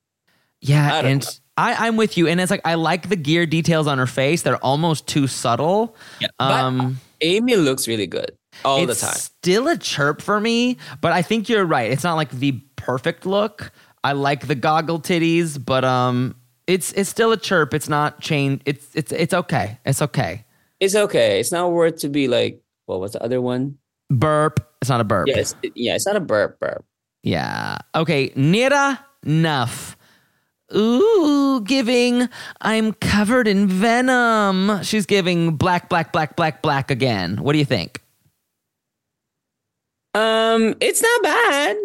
[0.67, 1.29] Yeah, and know.
[1.57, 2.27] I, I'm with you.
[2.27, 4.41] And it's like I like the gear details on her face.
[4.41, 5.95] They're almost too subtle.
[6.19, 6.27] Yeah.
[6.37, 8.31] But Um Aimee looks really good
[8.63, 9.13] all the time.
[9.13, 11.91] still a chirp for me, but I think you're right.
[11.91, 13.71] It's not like the perfect look.
[14.03, 16.35] I like the goggle titties, but um
[16.67, 17.73] it's it's still a chirp.
[17.73, 19.79] It's not chain it's it's it's okay.
[19.85, 20.45] It's okay.
[20.79, 21.39] It's okay.
[21.39, 23.77] It's not worth to be like, what was the other one?
[24.09, 24.59] Burp.
[24.81, 25.27] It's not a burp.
[25.27, 26.83] Yeah, it's, yeah, it's not a burp burp.
[27.23, 27.77] Yeah.
[27.95, 28.29] Okay.
[28.31, 29.94] Nearah Nuff.
[30.73, 32.27] Ooh, giving
[32.61, 34.81] I'm covered in venom.
[34.83, 37.37] She's giving black, black, black, black, black again.
[37.37, 38.01] What do you think?
[40.13, 41.77] Um, it's not bad.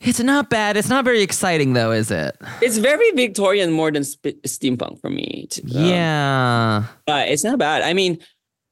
[0.00, 0.76] It's not bad.
[0.76, 2.36] It's not very exciting though, is it?
[2.60, 5.46] It's very Victorian more than sp- steampunk for me.
[5.50, 6.84] t- um, Yeah.
[7.06, 7.82] but it's not bad.
[7.82, 8.18] I mean,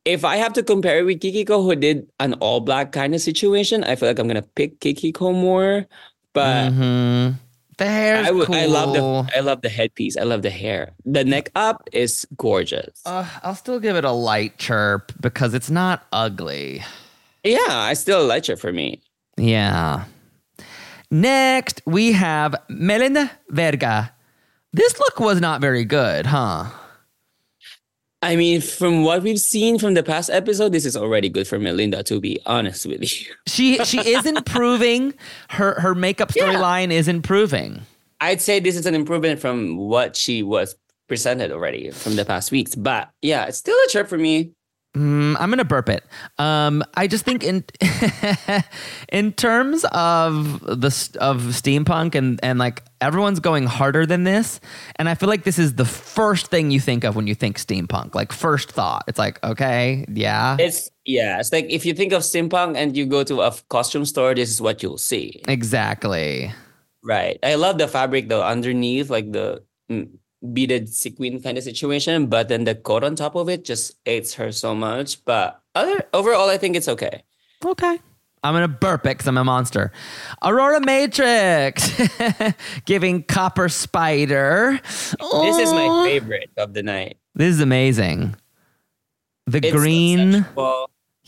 [0.04, 3.14] if I have to compare it with Kiki Coe, who did an all black kind
[3.14, 5.86] of situation, I feel like I'm gonna pick Kiki Coe more.
[6.34, 7.34] But Mhm.
[7.82, 8.54] The hair's I cool.
[8.54, 10.16] I love the, I love the headpiece.
[10.16, 10.92] I love the hair.
[11.04, 13.02] The neck up is gorgeous.
[13.04, 16.84] Uh, I'll still give it a light chirp because it's not ugly.
[17.42, 19.02] yeah, I still like it for me.
[19.36, 20.04] Yeah.
[21.10, 24.12] Next, we have Melinda Verga.
[24.72, 26.66] This look was not very good, huh?
[28.22, 31.58] I mean, from what we've seen from the past episode, this is already good for
[31.58, 32.02] Melinda.
[32.04, 35.14] To be honest with you, She she is improving.
[35.50, 36.44] Her her makeup Yeah.
[36.44, 37.82] storyline is improving.
[38.20, 40.76] I'd say this is an improvement from what she was
[41.08, 42.74] presented already from the past weeks.
[42.76, 44.52] But yeah, it's still a trip for me.
[44.94, 46.04] Mm, I'm gonna burp it.
[46.38, 47.64] Um, I just think in
[49.08, 54.60] in terms of the of steampunk and and like everyone's going harder than this,
[54.96, 57.58] and I feel like this is the first thing you think of when you think
[57.58, 58.14] steampunk.
[58.14, 62.20] Like first thought, it's like okay, yeah, It's yeah, it's like if you think of
[62.20, 65.40] steampunk and you go to a costume store, this is what you'll see.
[65.48, 66.52] exactly.
[67.02, 67.38] Right.
[67.42, 69.62] I love the fabric though underneath, like the
[70.42, 73.92] mm, beaded sequin kind of situation, but then the coat on top of it just
[74.06, 75.24] aids her so much.
[75.24, 77.22] But other overall, I think it's okay.
[77.64, 77.98] Okay.
[78.44, 79.92] I'm gonna burp it because I'm a monster.
[80.42, 81.92] Aurora Matrix
[82.86, 84.80] giving Copper Spider.
[84.82, 87.18] This is my favorite of the night.
[87.34, 88.34] This is amazing.
[89.46, 90.44] The It's so green.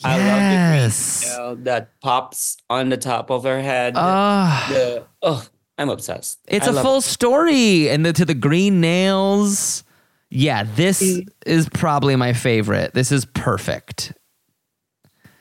[0.03, 1.25] I Yes.
[1.39, 3.95] love the green that pops on the top of her head.
[3.97, 4.67] Ah.
[4.69, 5.47] the oh,
[5.79, 6.39] I'm obsessed.
[6.47, 9.83] It's a a full story, and the, to the green nails.
[10.31, 11.03] Yeah, this
[11.47, 12.95] is probably my favorite.
[12.95, 14.13] This is perfect.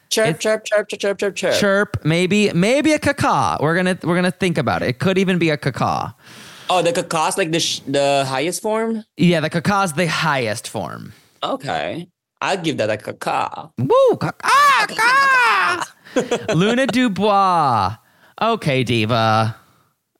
[0.10, 1.56] chirp, chirp, chirp, chirp, chirp, chirp, chirp.
[1.56, 3.60] Chirp, maybe, maybe a caca.
[3.62, 4.90] We're gonna we're gonna think about it.
[4.90, 6.14] It could even be a caca.
[6.70, 9.04] Oh, the caca's like the sh- the highest form.
[9.18, 11.14] Yeah, the caca's the highest form.
[11.44, 12.08] Okay,
[12.42, 13.72] I'll give that a caca.
[13.78, 14.18] Woo!
[14.18, 14.34] Caca!
[14.44, 14.86] Ah,
[16.16, 16.56] caca!
[16.56, 17.96] Luna Dubois.
[18.42, 19.56] Okay, diva.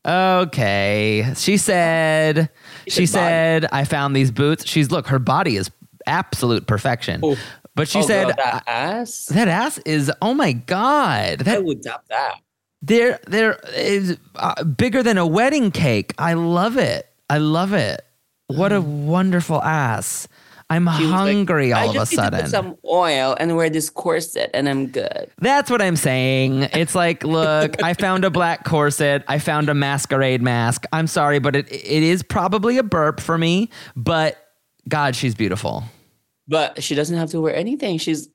[0.06, 1.34] Okay.
[1.36, 2.50] She said.
[2.88, 5.08] She said, "I found these boots." She's look.
[5.08, 5.72] Her body is
[6.06, 7.22] absolute perfection.
[7.24, 7.38] Oh.
[7.76, 9.26] But she oh, said, girl, that ass.
[9.28, 11.42] That ass is oh my god.
[11.42, 12.36] I That would tap that.
[12.82, 16.14] there there is uh, bigger than a wedding cake.
[16.18, 17.08] I love it.
[17.30, 18.06] I love it.
[18.48, 20.28] What a wonderful ass.
[20.70, 22.48] I'm She was like, hungry all of a just need to sudden.
[22.48, 25.30] some oil and wear this corset, and I'm good.
[25.40, 26.64] That's what I'm saying.
[26.74, 29.24] It's like, look, I found a black corset.
[29.28, 30.86] I found a masquerade mask.
[30.92, 34.38] I'm sorry, but it it is probably a burp for me, but
[34.88, 35.84] god, she's beautiful.
[36.48, 37.98] But she doesn't have to wear anything.
[37.98, 38.30] She's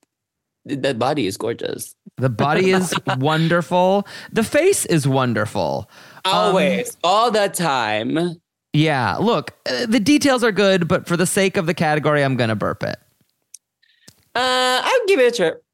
[0.65, 1.95] that body is gorgeous.
[2.17, 4.07] The body is wonderful.
[4.33, 5.89] The face is wonderful.
[6.25, 8.41] Um, Always, all the time.
[8.73, 12.37] Yeah, look, uh, the details are good, but for the sake of the category, I'm
[12.37, 12.97] gonna burp it.
[14.35, 15.65] Uh, I'll give it a trip.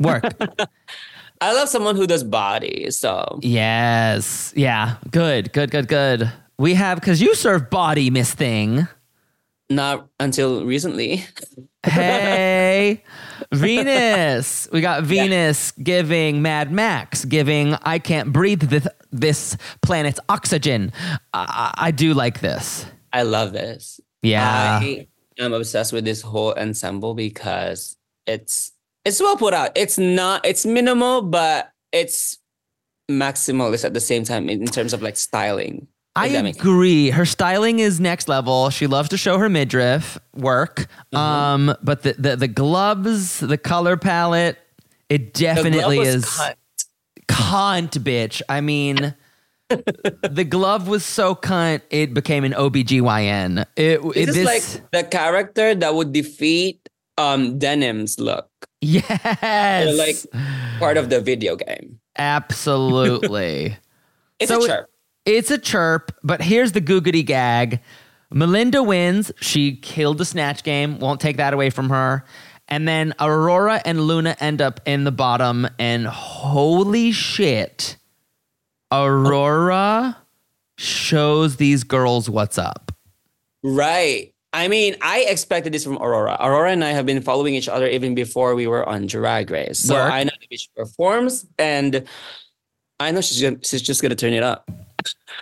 [0.00, 0.24] Work.
[1.40, 4.52] I love someone who does body, so yes.
[4.56, 4.96] Yeah.
[5.10, 5.52] Good.
[5.52, 5.70] Good.
[5.70, 5.88] Good.
[5.88, 6.30] Good.
[6.58, 8.88] We have because you serve body, Miss Thing.
[9.70, 11.24] Not until recently.
[11.84, 13.02] Hey,
[13.52, 14.68] Venus.
[14.72, 20.92] We got Venus giving Mad Max, giving I can't breathe this, this planet's oxygen.
[21.32, 22.86] I, I do like this.
[23.12, 24.00] I love this.
[24.22, 24.80] Yeah.
[24.82, 25.06] I
[25.38, 27.96] am obsessed with this whole ensemble because
[28.26, 28.72] it's
[29.04, 29.70] it's well put out.
[29.76, 32.38] It's not it's minimal, but it's
[33.10, 35.86] maximalist at the same time in terms of like styling.
[36.18, 36.66] I if that makes sense.
[36.66, 37.10] agree.
[37.10, 38.70] Her styling is next level.
[38.70, 40.86] She loves to show her midriff work.
[41.12, 41.16] Mm-hmm.
[41.16, 44.58] Um, but the, the the gloves, the color palette,
[45.08, 46.56] it definitely is cut.
[47.28, 48.42] cunt, bitch.
[48.48, 49.14] I mean,
[49.68, 53.64] the glove was so cunt, it became an OBGYN.
[53.76, 56.88] It, it This is like the character that would defeat
[57.18, 58.48] um Denim's look.
[58.80, 59.04] yes,
[59.42, 60.16] They're like
[60.78, 62.00] part of the video game.
[62.16, 63.76] absolutely.
[64.40, 64.90] It's So a it- chirp.
[65.28, 67.80] It's a chirp, but here's the googity gag.
[68.30, 69.30] Melinda wins.
[69.42, 70.98] She killed the snatch game.
[71.00, 72.24] Won't take that away from her.
[72.66, 75.68] And then Aurora and Luna end up in the bottom.
[75.78, 77.98] And holy shit,
[78.90, 80.16] Aurora
[80.78, 82.90] shows these girls what's up.
[83.62, 84.32] Right.
[84.54, 86.38] I mean, I expected this from Aurora.
[86.40, 89.78] Aurora and I have been following each other even before we were on Drag Race.
[89.78, 90.10] So Work.
[90.10, 92.08] I know that she performs and
[92.98, 94.70] I know she's gonna, she's just gonna turn it up.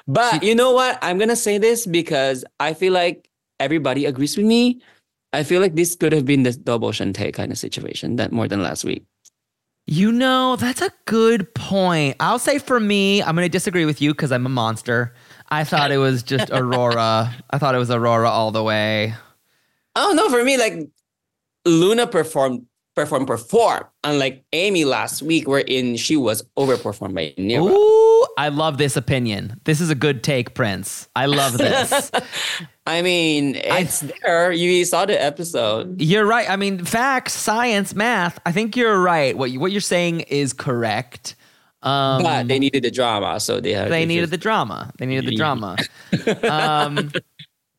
[0.06, 0.98] But you know what?
[1.02, 3.28] I'm gonna say this because I feel like
[3.60, 4.80] everybody agrees with me.
[5.32, 8.48] I feel like this could have been the double Shantay kind of situation that more
[8.48, 9.04] than last week.
[9.88, 12.16] You know, that's a good point.
[12.18, 15.14] I'll say for me, I'm going to disagree with you because I'm a monster.
[15.50, 17.32] I thought it was just Aurora.
[17.50, 19.14] I thought it was Aurora all the way.
[19.94, 20.30] Oh don't.
[20.30, 20.88] For me, like
[21.64, 27.70] Luna performed, performed, perform unlike Aimee last week, wherein she was overperformed by Nearah.
[27.70, 29.60] Ooh, I love this opinion.
[29.64, 31.08] This is a good take, Prince.
[31.16, 32.10] I love this.
[32.86, 34.52] I mean, it's there.
[34.52, 36.00] You saw the episode.
[36.00, 36.48] you're right.
[36.48, 38.38] I mean, facts, science, math.
[38.44, 39.36] I think you're right.
[39.36, 41.34] What you, what you're saying is correct.
[41.82, 43.90] Um, but they needed the drama, so they had.
[43.90, 44.92] they needed the drama.
[44.98, 45.76] They needed the drama.
[46.50, 47.12] um,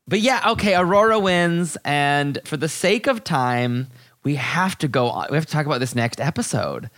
[0.07, 0.75] but yeah, okay.
[0.75, 3.87] Aurora wins, and for the sake of time,
[4.23, 5.27] we have to go on.
[5.29, 6.89] We have to talk about this next episode.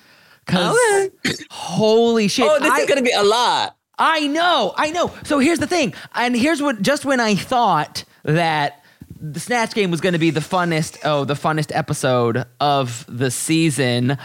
[0.50, 2.46] Cause holy shit!
[2.48, 3.76] Oh, this I- is gonna be a lot.
[3.98, 5.12] I know, I know.
[5.26, 8.84] So here's the thing, and here's what just when I thought that
[9.20, 13.30] the Snatch Game was going to be the funnest, oh, the funnest episode of the
[13.30, 14.18] season,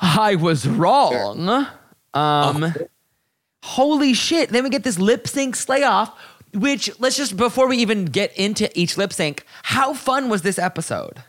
[0.00, 1.66] I was wrong.
[2.14, 2.72] Um,
[3.64, 4.50] holy shit!
[4.50, 6.16] Then we get this lip sync slay off.
[6.54, 10.58] Which let's just before we even get into each lip sync, how fun was this
[10.58, 11.22] episode?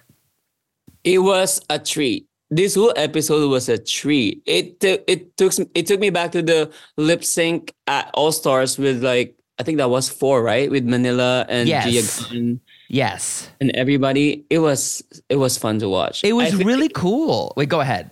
[1.04, 2.27] It was a treat.
[2.50, 4.42] This whole episode was a treat.
[4.46, 8.78] It took it took it took me back to the lip sync at All Stars
[8.78, 10.70] with like I think that was four, right?
[10.72, 11.90] With Manila and Yes.
[12.24, 14.46] Gia Gunn Yes, and everybody.
[14.50, 16.24] It was it was fun to watch.
[16.24, 17.52] it was really like- cool.
[17.58, 18.12] Wait, go ahead.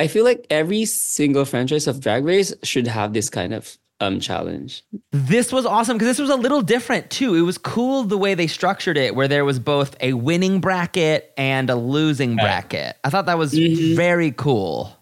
[0.00, 4.20] I feel like every single franchise of Drag Race should have this kind of um
[4.20, 4.84] challenge.
[5.12, 7.34] This was awesome because this was a little different too.
[7.34, 11.32] It was cool the way they structured it, where there was both a winning bracket
[11.36, 12.96] and a losing bracket.
[13.04, 14.96] I thought that was very cool.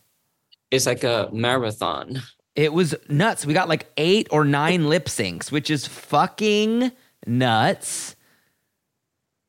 [0.71, 2.23] It's like a marathon.
[2.55, 3.45] It was nuts.
[3.45, 6.91] We got like eight or nine lip syncs, which is fucking
[7.27, 8.17] nuts.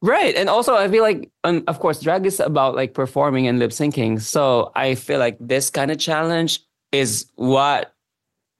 [0.01, 0.35] Right.
[0.35, 3.71] And also I feel like um, of course drag is about like performing and lip
[3.71, 4.21] syncing.
[4.21, 7.93] So I feel like this kind of challenge is what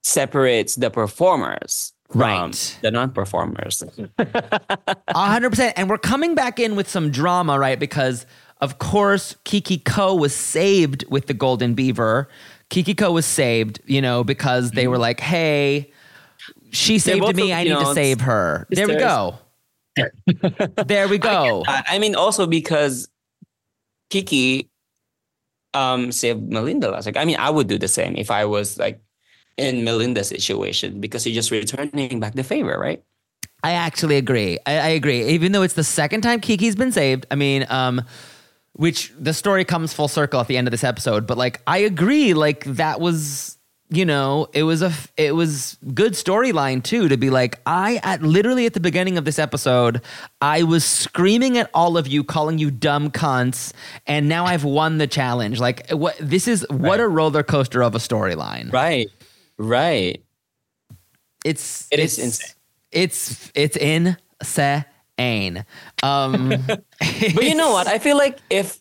[0.04, 2.78] separates the performers from Right.
[2.82, 3.84] the non-performers.
[4.18, 5.74] A hundred percent.
[5.78, 7.80] And we're coming back in with some drama, right?
[7.80, 8.26] Because
[8.62, 12.30] of course Kiki Coe was saved with the Golden Beaver.
[12.70, 15.92] Kiki Coe was saved, you know, because they were like, "Hey,
[16.72, 17.54] she saved me.
[17.54, 19.36] I need to save her." There we go.
[20.86, 21.64] there we go.
[21.68, 23.10] I, I mean also because
[24.10, 24.70] Kiki
[25.74, 27.18] um saved Melinda last week.
[27.18, 29.02] I mean I would do the same if I was like
[29.58, 33.04] in Melinda's situation because you're just returning back the favor, right?
[33.64, 34.60] I actually agree.
[34.66, 35.26] I, I agree.
[35.30, 38.04] Even though it's the second time Kiki's been saved, I mean, um,
[38.74, 41.80] which the story comes full circle at the end of this episode, but like, I
[41.80, 42.34] agree.
[42.36, 43.58] Like, that was
[43.90, 48.22] you know, it was a it was good storyline too to be like I at
[48.22, 50.02] literally at the beginning of this episode,
[50.42, 53.72] I was screaming at all of you calling you dumb cunts
[54.06, 55.60] and now I've won the challenge.
[55.62, 58.74] Like what this is what a roller coaster of a storyline.
[58.74, 59.08] Right.
[59.58, 60.24] Right.
[61.46, 62.54] It's It is it's- insane.
[62.92, 65.66] It's it's insane.
[66.04, 66.50] Um
[67.36, 67.88] But you know what?
[67.88, 68.80] I feel like if,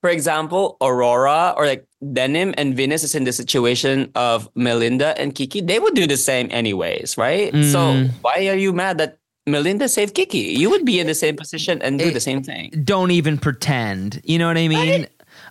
[0.00, 5.34] for example, Aurora or like Denim and Venus is in the situation of Melinda and
[5.34, 7.52] Kiki, they would do the same anyways, right?
[7.72, 8.10] So Mm.
[8.22, 10.38] why are you mad that Melinda saved Kiki?
[10.58, 12.70] You would be in the same position and do It- the same thing.
[12.84, 14.20] don't even pretend.
[14.24, 15.06] You know what I mean?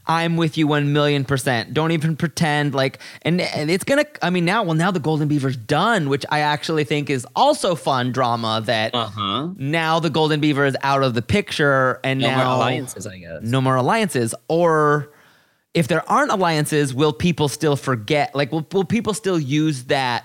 [0.08, 1.74] I'm with you one million percent.
[1.74, 4.06] Don't even pretend like, and, and it's gonna.
[4.22, 7.74] I mean, now, well, now the Golden Beaver's done, which I actually think is also
[7.76, 8.62] fun drama.
[8.66, 9.50] That Uh huh.
[9.58, 13.18] now the Golden Beaver is out of the picture, and No now more alliances, I
[13.18, 13.42] guess.
[13.42, 14.36] no more alliances.
[14.48, 15.12] Or
[15.74, 18.36] if there aren't alliances, will people still forget?
[18.36, 20.24] Like, will will people still use that?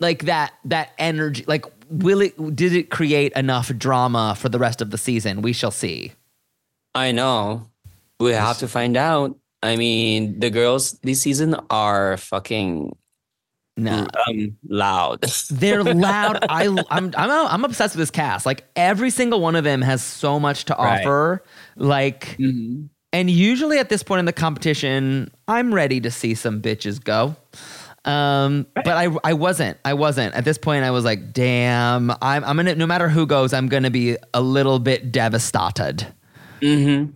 [0.00, 1.44] Like that that energy.
[1.46, 2.36] Like, will it?
[2.56, 5.42] Did it create enough drama for the rest of the season?
[5.42, 6.12] We shall see.
[6.94, 7.68] I know.
[8.20, 9.36] We have to find out.
[9.62, 12.96] I mean, the girls this season are fucking
[13.76, 14.06] No.
[14.28, 15.22] um, loud.
[15.50, 16.44] They're loud.
[16.48, 18.46] I, I'm, I'm, I'm obsessed with this cast.
[18.46, 21.00] Like every single one of them has so much to Right.
[21.00, 21.42] offer.
[21.76, 22.90] Like, and
[23.30, 27.34] usually at this point in the competition, I'm ready to see some bitches go.
[28.04, 29.76] Um, but I, I wasn't.
[29.84, 30.84] I wasn't at this point.
[30.84, 32.10] I was like, damn.
[32.22, 32.74] I'm, I'm gonna.
[32.76, 36.06] No matter who goes, I'm gonna be a little bit devastated.
[36.62, 37.10] mm-hmm.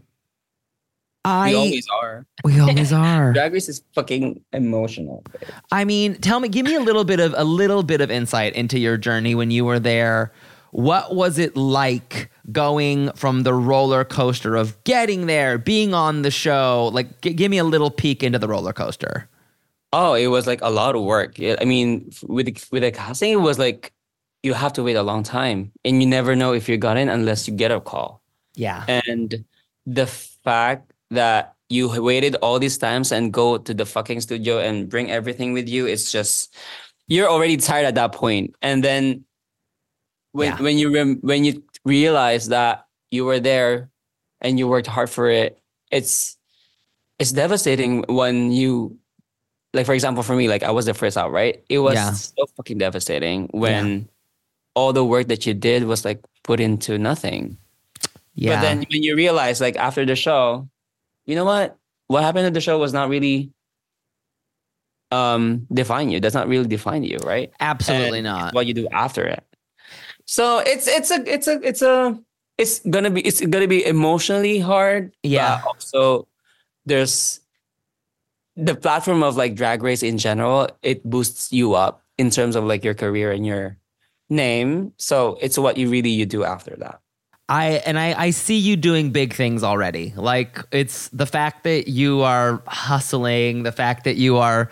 [1.24, 1.50] I.
[1.50, 2.26] We always are.
[2.44, 3.32] we always are.
[3.32, 5.24] Drag Race is fucking emotional.
[5.70, 8.54] I mean, tell me, give me a little bit of a little bit of insight
[8.54, 10.32] into your journey when you were there.
[10.72, 16.30] What was it like going from the roller coaster of getting there, being on the
[16.30, 16.90] show?
[16.94, 19.28] Like, g- give me a little peek into the roller coaster.
[19.92, 21.36] Oh, it was like a lot of work.
[21.38, 23.92] I mean, with the, with the casting, it was like
[24.42, 27.10] you have to wait a long time, and you never know if you got in
[27.10, 28.22] unless you get a call.
[28.54, 29.44] Yeah, And
[29.86, 34.88] the fact that you waited all these times and go to the fucking studio and
[34.88, 36.54] bring everything with you, it's just
[37.08, 38.54] you're already tired at that point.
[38.62, 39.24] And then
[40.32, 40.62] when Yeah.
[40.62, 43.90] when you rem- when you realize that you were there
[44.40, 45.58] and you worked hard for it,
[45.90, 46.36] it's
[47.18, 48.96] it's devastating when you
[49.74, 51.62] like for example for me like I was the first out, right?
[51.68, 52.12] It was Yeah.
[52.12, 54.08] so fucking devastating when
[54.74, 57.56] all the work that you did was like put into nothing.
[58.34, 58.56] yeah.
[58.56, 60.68] But then when you realize, like after the show,
[61.26, 61.76] you know what?
[62.08, 63.50] What happened at the show was not really
[65.10, 66.20] um define you.
[66.20, 67.52] Does not really define you, right?
[67.60, 68.54] absolutely And not.
[68.54, 69.44] What you do after it.
[70.26, 72.18] So it's it's a it's a it's a
[72.58, 75.14] it's gonna be it's gonna be emotionally hard.
[75.22, 75.60] Yeah.
[75.66, 76.26] Also
[76.86, 77.40] there's
[78.56, 82.64] the platform of like drag race in general, it boosts you up in terms of
[82.64, 83.78] like your career and your
[84.28, 84.92] name.
[84.96, 87.00] So it's what you really you do after that.
[87.48, 90.12] I and I, I see you doing big things already.
[90.16, 94.70] Like it's the fact that you are hustling, the fact that you are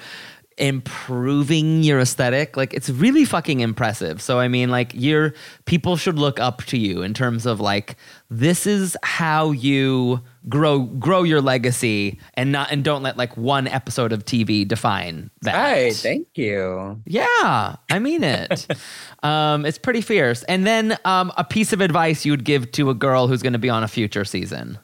[0.57, 4.21] improving your aesthetic, like it's really fucking impressive.
[4.23, 7.97] So I mean, like you're people should look up to you in terms of like
[8.29, 13.67] this is how you grow grow your legacy and not and don't let like one
[13.67, 15.55] episode of TV define that.
[15.55, 15.95] Right.
[15.95, 17.01] Thank you.
[17.07, 18.67] Yeah, I mean it.
[19.23, 20.43] um, it's pretty fierce.
[20.45, 23.53] And then um, a piece of advice you would give to a girl who's going
[23.53, 24.79] to be on a future season.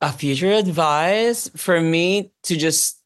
[0.00, 2.98] A future advice for me to just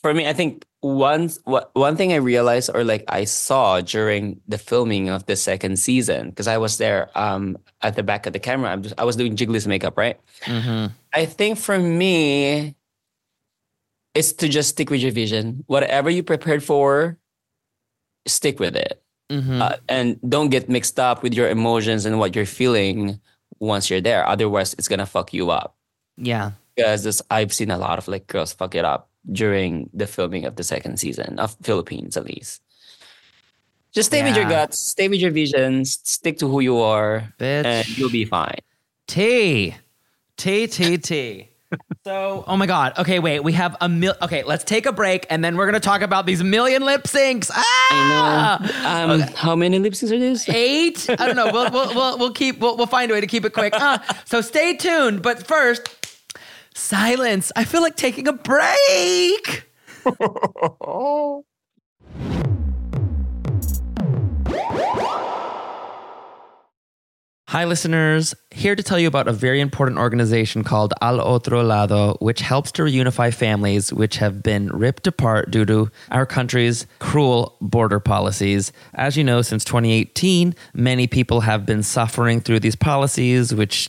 [0.00, 4.40] for me, I think one what one thing I realized or like I saw during
[4.46, 8.32] the filming of the second season because I was there um at the back of
[8.32, 8.70] the camera.
[8.70, 10.20] I'm just, I was doing Jiggly's makeup, right?
[10.44, 10.92] Mm-hmm.
[11.12, 12.76] I think for me,
[14.14, 15.64] it's to just stick with your vision.
[15.66, 17.18] Whatever you prepared for,
[18.26, 19.02] stick with it.
[19.30, 19.60] Mm-hmm.
[19.60, 23.20] Uh, and don't get mixed up with your emotions and what you're feeling
[23.58, 24.26] once you're there.
[24.26, 25.76] Otherwise, it's gonna fuck you up.
[26.16, 26.52] yeah.
[26.76, 30.44] Because this, I've seen a lot of like girls fuck it up during the filming
[30.44, 32.62] of the second season of Philippines, at least.
[33.92, 37.64] Just stay with your guts, stay with your visions, stick to who you are, Bitch.
[37.64, 38.58] and you'll be fine.
[39.06, 39.74] T.
[40.36, 41.48] T, T, T.
[42.04, 42.96] So, oh my God.
[42.98, 43.40] Okay, wait.
[43.40, 44.14] We have a mil.
[44.22, 47.02] Okay, let's take a break and then we're going to talk about these million lip
[47.04, 47.50] syncs.
[47.52, 48.58] Ah!
[48.84, 49.14] I know.
[49.14, 50.48] Um, How many lip syncs are these?
[50.48, 51.06] Eight?
[51.10, 51.50] I don't know.
[51.52, 53.74] We'll, we'll, we'll, we'll keep, we'll, we'll find a way to keep it quick.
[53.74, 55.20] Uh, so stay tuned.
[55.22, 55.97] But first,
[56.78, 57.52] silence.
[57.56, 59.64] I feel like taking a break.
[67.48, 68.34] Hi, listeners.
[68.50, 72.70] Here to tell you about a very important organization called Al Otro Lado, which helps
[72.72, 78.70] to reunify families which have been ripped apart due to our country's cruel border policies.
[78.92, 83.88] As you know, since 2018, many people have been suffering through these policies, which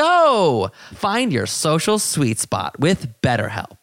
[0.00, 0.70] Go!
[0.94, 3.76] Find your social sweet spot with BetterHelp.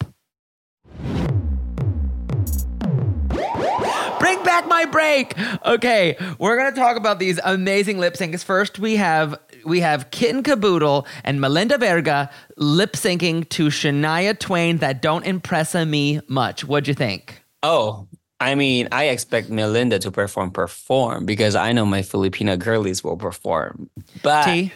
[4.19, 5.35] Bring back my break.
[5.63, 8.43] Okay, we're gonna talk about these amazing lip syncs.
[8.43, 14.77] First, we have we have Kitten Kaboodle and Melinda Verga lip syncing to Shania Twain
[14.77, 16.65] that don't impress me much.
[16.65, 17.43] What'd you think?
[17.61, 18.07] Oh,
[18.39, 23.17] I mean, I expect Melinda to perform, perform because I know my Filipina girlies will
[23.17, 23.91] perform.
[24.23, 24.71] But T.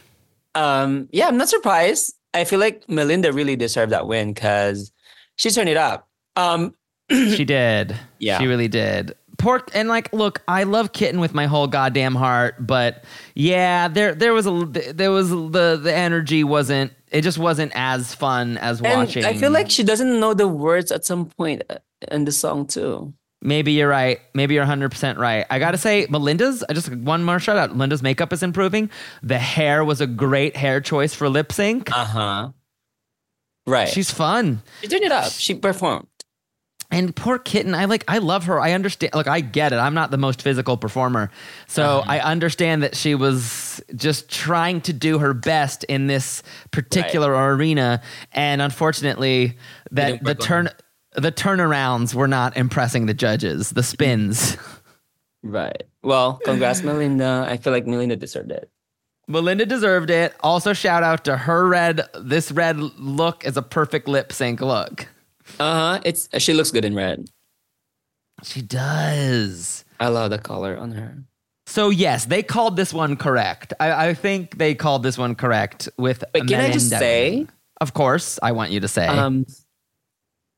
[0.55, 2.15] um, yeah, I'm not surprised.
[2.33, 4.91] I feel like Melinda really deserved that win because
[5.35, 6.07] she turned it up.
[6.35, 6.75] Um,
[7.09, 7.97] She did.
[8.19, 8.39] Yeah.
[8.39, 9.13] She really did.
[9.37, 14.13] Pork and like, look, I love Kitten with my whole goddamn heart, but yeah, there
[14.13, 18.81] there was a there was the the energy wasn't it just wasn't as fun as
[18.81, 19.25] and watching.
[19.25, 21.77] I feel like she doesn't know the words at some point uh,
[22.11, 23.13] in the song too.
[23.41, 24.19] Maybe you're right.
[24.35, 25.45] Maybe you're 100% right.
[25.49, 27.71] I got to say, Melinda's, I just one more shout out.
[27.75, 28.91] Melinda's makeup is improving.
[29.23, 31.89] The hair was a great hair choice for lip sync.
[31.91, 32.49] Uh huh.
[33.65, 33.87] Right.
[33.87, 34.61] She's fun.
[34.81, 35.31] she turned it up.
[35.31, 36.07] She performed.
[36.93, 38.59] And poor kitten, I like, I love her.
[38.59, 39.13] I understand.
[39.15, 39.77] Look, I get it.
[39.77, 41.31] I'm not the most physical performer.
[41.67, 47.31] So I understand that she was just trying to do her best in this particular
[47.55, 48.01] arena.
[48.33, 49.57] And unfortunately,
[49.91, 50.69] that the work on turn,
[51.15, 54.57] the turnarounds were not impressing the judges, the spins.
[55.43, 55.83] Right.
[56.03, 57.45] Well, congrats, Melinda.
[57.49, 58.69] I feel like Melinda deserved it.
[59.27, 60.33] Melinda deserved it.
[60.41, 62.01] Also, shout out to her red.
[62.19, 65.07] This red look is a perfect lip sync look.
[65.59, 66.01] Uh huh.
[66.05, 67.29] It's she looks good in red.
[68.43, 69.85] She does.
[69.99, 71.23] I love the color on her.
[71.67, 73.73] So yes, they called this one correct.
[73.79, 76.23] I, I think they called this one correct with.
[76.33, 77.47] But can I just say,
[77.79, 79.07] Of course, I want you to say.
[79.07, 79.45] um,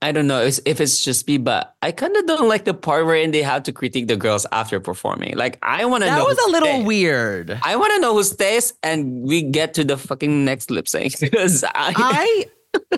[0.03, 3.05] I don't know if it's just me, but I kind of don't like the part
[3.05, 5.37] wherein they have to critique the girls after performing.
[5.37, 6.17] Like I want to know.
[6.17, 6.85] that was a little stays.
[6.85, 7.57] weird.
[7.63, 11.19] I want to know who stays, and we get to the fucking next lip sync
[11.21, 12.45] because I, I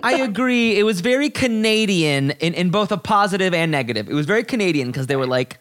[0.02, 0.76] I agree.
[0.76, 4.08] It was very Canadian in, in both a positive and negative.
[4.10, 5.58] It was very Canadian because they were like,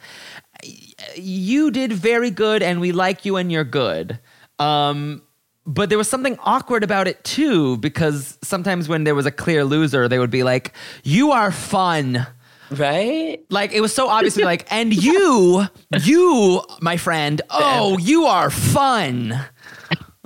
[1.15, 4.19] "You did very good, and we like you, and you're good."
[4.57, 5.21] Um,
[5.65, 9.63] but there was something awkward about it too because sometimes when there was a clear
[9.63, 12.27] loser, they would be like, "You are fun."
[12.71, 13.39] right.
[13.49, 15.65] Like it was so obviously like, and you,
[16.01, 19.33] you, my friend, oh, you are fun.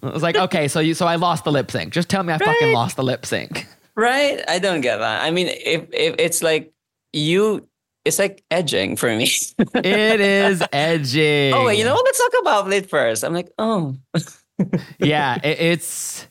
[0.02, 1.94] I was like, okay, so you so I lost the lip sync.
[1.94, 3.68] Just tell me I fucking lost the lip sync.
[3.96, 4.42] Right?
[4.48, 5.24] I don't get that.
[5.24, 6.74] I mean, if if it's like
[7.12, 7.68] you,
[8.06, 9.30] it's like edging for me.
[9.76, 12.06] It is edging oh wait, you know what?
[12.06, 13.24] Let's talk about it first.
[13.24, 13.98] I'm like, oh,
[15.00, 16.28] yeah, it, it's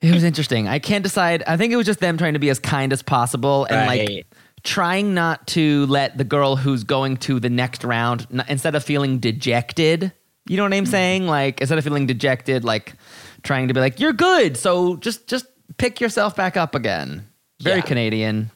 [0.00, 0.68] it was interesting.
[0.68, 1.42] I can't decide.
[1.46, 4.26] I think it was just them trying to be as kind as possible and like
[4.64, 8.84] trying not to let the girl who's going to the next round n- instead of
[8.84, 10.12] feeling dejected.
[10.48, 11.26] You know what I'm saying?
[11.26, 12.94] Like instead of feeling dejected, like
[13.42, 15.46] trying to be like you're good, so just just
[15.78, 17.26] pick yourself back up again.
[17.60, 17.82] Very Yeah.
[17.82, 18.50] Canadian.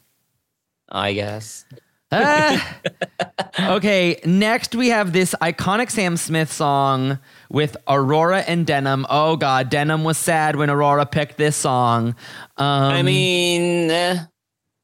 [0.89, 1.65] I guess.
[2.15, 2.77] Ah.
[3.61, 7.19] okay, next we have this iconic Sam Smith song
[7.53, 9.07] with Aurora and Denim.
[9.09, 12.17] Oh God, Denim was sad when Aurora picked this song.
[12.57, 14.25] Um, I mean, eh,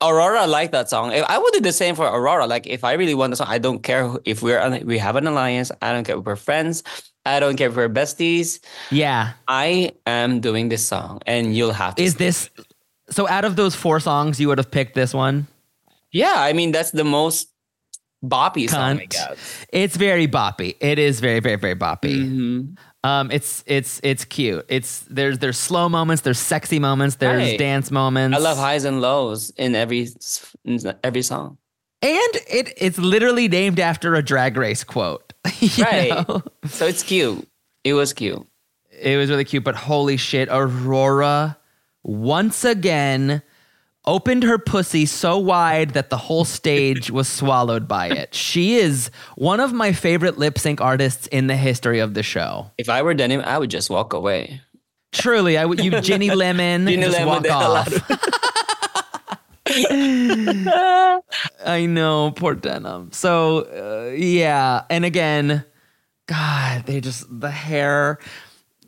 [0.03, 1.11] Aurora liked that song.
[1.13, 2.47] If I would do the same for Aurora.
[2.47, 5.27] Like, if I really want the song, I don't care if we're we have an
[5.27, 5.73] alliance.
[5.83, 6.85] I don't care if we're friends.
[7.25, 8.61] I don't care if we're besties.
[8.91, 9.33] yeah.
[9.49, 12.03] I am doing this song, and you'll have to.
[12.03, 12.51] Is this
[13.11, 13.27] so?
[13.29, 15.47] Out of those four songs, you would have picked this one.
[16.13, 17.49] Yeah, I mean that's the most
[18.25, 19.01] boppy song.
[19.73, 20.77] It's very boppy.
[20.81, 22.17] It is very, very, very boppy.
[22.25, 22.79] Mhm.
[23.05, 24.65] Um, it's it's it's cute.
[24.69, 27.59] It's there's there's slow moments, there's sexy moments, there's Right.
[27.59, 28.37] dance moments.
[28.37, 30.09] I love highs and lows in every
[30.65, 31.59] in every song.
[32.03, 35.33] and it it's literally named after a drag race quote.
[35.79, 36.11] Right.
[36.11, 36.43] know?
[36.69, 37.47] So it's cute.
[37.85, 38.45] It was cute.
[39.01, 41.57] It was really cute, but holy shit, Aurora
[42.03, 43.43] once again
[44.09, 48.35] opened her pussy so wide that the whole stage was swallowed by it.
[48.35, 52.71] She is one of my favorite lip sync artists in the history of the show.
[52.79, 54.63] If I were denim, I would just walk away.
[55.13, 57.93] Truly, I would you Ginny Lemon Ginny just Lemon walk off.
[61.65, 63.13] I know, poor denim.
[63.13, 65.65] So uh, yeah, and again,
[66.27, 68.19] God, they just the hair,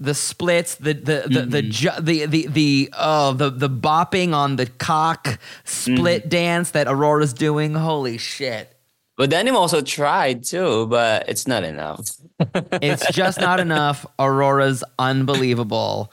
[0.00, 1.70] the splits, the the the the mm-hmm.
[1.70, 6.28] ju- the the the oh the the bopping on the cock split mm-hmm.
[6.30, 7.74] dance that Aurora's doing.
[7.74, 8.74] Holy shit!
[9.16, 12.00] But denim also tried too, but it's not enough.
[12.80, 14.06] It's just not enough.
[14.18, 16.10] Aurora's unbelievable,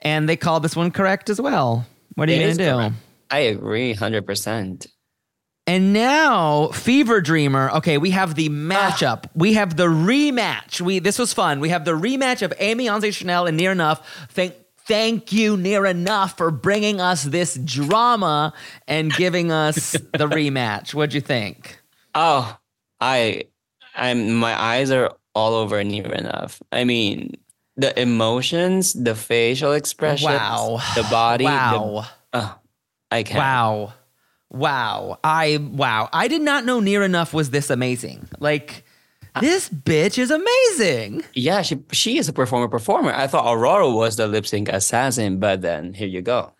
[0.00, 1.84] and they called this one correct as well.
[2.14, 2.76] What are you gonna do?
[2.76, 2.94] correct.
[3.30, 4.86] I agree, hundred percent.
[5.66, 7.70] And now, Fever Dreamer.
[7.76, 9.20] Okay, we have the matchup.
[9.26, 9.30] Ah.
[9.34, 10.80] We have the rematch.
[10.82, 11.60] We this was fun.
[11.60, 14.26] We have the rematch of Aimee Yonce Shennel and Nearah Nuff.
[14.30, 14.54] Thank
[14.86, 18.52] thank you, Nearah Nuff, for bringing us this drama
[18.86, 20.92] and giving us the rematch.
[20.92, 21.78] What'd you think?
[22.14, 22.58] Oh,
[23.00, 23.44] I,
[23.96, 24.34] I'm.
[24.34, 26.60] My eyes are all over Nearah Nuff.
[26.72, 27.32] I mean,
[27.76, 30.80] the emotions, the facial expressions, Wow.
[30.94, 31.44] the body.
[31.44, 32.04] the- Wow.
[32.34, 32.58] oh,
[33.10, 33.38] I can't.
[33.38, 33.94] Wow.
[34.54, 35.18] Wow.
[35.24, 36.08] I wow.
[36.12, 38.28] I did not know Nearah Nuff was this amazing.
[38.38, 38.84] Like
[39.40, 41.24] this bitch is amazing.
[41.34, 42.68] Yeah, she she is a performer.
[42.68, 43.12] Performer.
[43.12, 46.52] I thought Aurora was the lip sync assassin, but then here you go.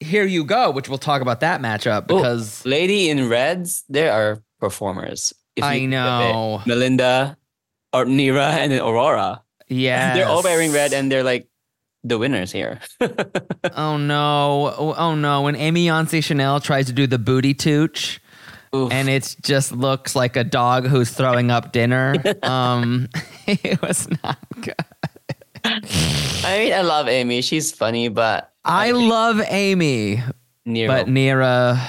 [0.00, 4.42] Here you go, which we'll talk about that matchup because Lady in Reds, they are
[4.58, 5.32] performers.
[5.54, 6.60] If I know.
[6.64, 6.66] it.
[6.66, 7.36] Melinda,
[7.92, 9.42] or Nearah, and then Aurora.
[9.68, 10.14] yeah.
[10.16, 11.46] They're all wearing red, and they're like
[12.04, 12.80] the winners here.
[13.74, 14.74] Oh no!
[14.76, 15.42] Oh, oh no!
[15.42, 18.20] When Aimee Yonce Shennel tries to do the booty tooch,
[18.74, 18.92] Oof.
[18.92, 22.16] and it just looks like a dog who's throwing up dinner.
[22.42, 23.08] um,
[23.46, 24.74] it was not good.
[25.64, 27.40] I mean, I love Aimee.
[27.40, 30.20] She's funny, but I love Aimee,
[30.66, 30.88] Nero.
[30.92, 31.80] but Nearah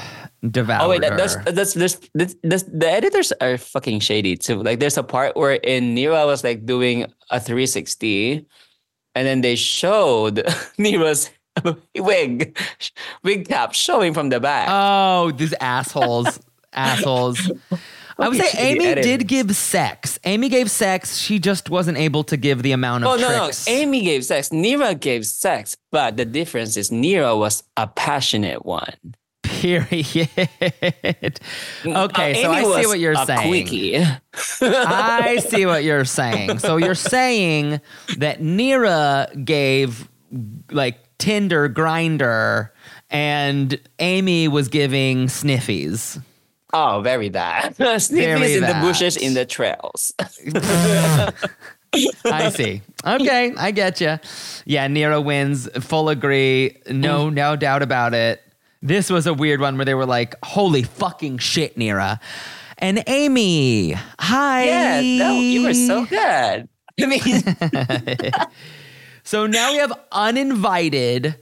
[0.50, 4.62] devoured Oh wait, that's that's this, this, this the editors are fucking shady too.
[4.62, 8.46] Like there's a part where in Nearah was like doing a 360,
[9.16, 10.38] and then they showed
[10.78, 11.30] Nearah's
[11.96, 12.58] wig
[13.24, 14.68] wig cap showing from the back.
[14.72, 16.40] oh, these assholes,
[16.74, 17.52] assholes.
[18.18, 20.20] I would say Aimee did give sex.
[20.24, 21.18] Aimee gave sex.
[21.18, 23.52] She just wasn't able to give the amount of Oh no, no.
[23.68, 24.50] Aimee gave sex.
[24.50, 29.16] Nearah gave sex, but the difference is Nearah was a passionate one.
[29.64, 30.30] Period.
[31.86, 34.20] Okay, Uh, so I see what you're saying.
[34.62, 36.60] I see what you're saying.
[36.60, 37.80] So you're saying
[38.18, 40.10] that Nearah gave
[40.70, 42.72] like Tinder Grindr
[43.10, 46.22] and Aimee was giving sniffies.
[46.74, 47.76] Oh, very bad.
[47.78, 50.12] Sniffies in the bushes, in the trails.
[52.26, 52.82] I see.
[53.06, 54.18] Okay, I get you.
[54.66, 55.70] Yeah, Nearah wins.
[55.86, 56.82] Full agree.
[56.90, 58.43] No, no doubt about it.
[58.84, 62.20] This was a weird one where they were like, "Holy fucking shit, Nearah."
[62.78, 64.66] And Aimee, hi.
[64.66, 66.68] Yeah, no, you were so good.
[67.02, 67.22] I mean,
[69.24, 71.38] So now we have uninvited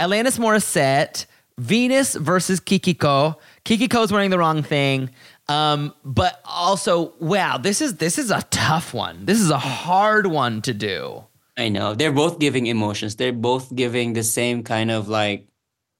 [0.00, 1.26] Alanis Morissette,
[1.58, 3.36] Venus versus Kiki Coe.
[3.64, 5.10] Kikiko's wearing the wrong thing.
[5.48, 9.26] Um, but also, wow, this is this is a tough one.
[9.26, 11.24] This is a hard one to do.
[11.56, 11.94] I know.
[11.94, 13.16] They're both giving emotions.
[13.16, 15.46] They're both giving the same kind of like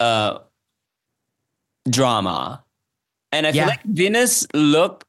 [0.00, 0.38] uh
[1.88, 2.62] drama.
[3.32, 3.62] And I Yeah.
[3.64, 5.04] feel like Venus look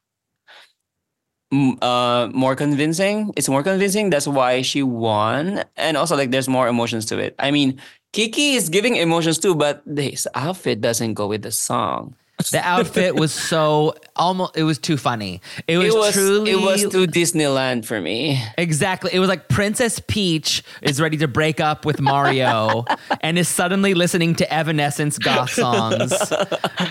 [1.52, 3.32] mm, uh more convincing.
[3.36, 4.10] It's more convincing.
[4.10, 5.64] That's why she won.
[5.76, 7.34] And also like there's more emotions to it.
[7.38, 7.80] I mean,
[8.12, 12.14] Kiki is giving emotions too, but his outfit doesn't go with the song.
[12.50, 15.42] The outfit was so almost it was too funny.
[15.66, 18.42] It was, it was truly it was too Disneyland for me.
[18.56, 19.10] Exactly.
[19.12, 22.84] It was like Princess Peach is ready to break up with Mario
[23.22, 26.12] and is suddenly listening to Evanescence goth songs.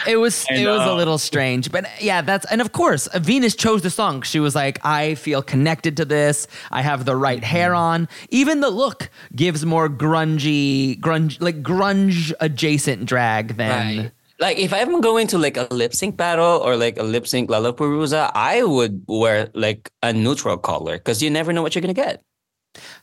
[0.05, 1.71] It was it was a little strange.
[1.71, 4.21] But yeah, that's and of course, Venus chose the song.
[4.21, 6.47] She was like, I feel connected to this.
[6.71, 7.45] I have the right mm-hmm.
[7.45, 8.07] hair on.
[8.29, 14.11] Even the look gives more grungy, grunge like grunge adjacent drag than Right.
[14.39, 17.49] Like if I'm going to like a lip sync battle or like a lip sync
[17.49, 21.93] Lollapalooza, I would wear like a neutral color because you never know what you're gonna
[21.93, 22.21] get.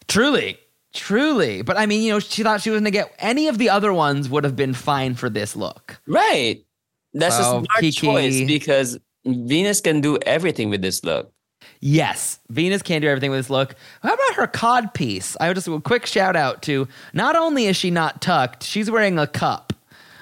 [0.08, 0.58] Truly.
[0.92, 1.62] Truly.
[1.62, 3.92] But I mean, you know, she thought she was gonna get any of the other
[3.92, 6.00] ones would have been fine for this look.
[6.06, 6.64] Right.
[7.12, 11.32] That's So, a oh, smart Kiki- choice because Venus can do everything with this look.
[11.80, 13.74] Yes, Venus can do everything with this look.
[14.02, 15.36] How about her cod piece?
[15.40, 18.90] I would just a quick shout out to not only is she not tucked, she's
[18.90, 19.72] wearing a cup,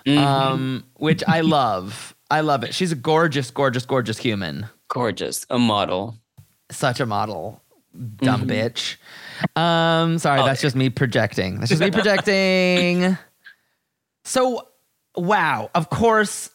[0.06, 2.14] um, which I love.
[2.30, 2.74] I love it.
[2.74, 4.66] She's a gorgeous, gorgeous, gorgeous human.
[4.88, 5.46] Gorgeous.
[5.50, 6.16] A model.
[6.70, 7.60] Such a model.
[8.16, 8.96] Dumb bitch.
[9.54, 11.58] Um, sorry, that's just me projecting.
[11.58, 13.18] That's just me projecting.
[14.24, 14.68] So,
[15.16, 15.68] wow.
[15.74, 16.48] Of course,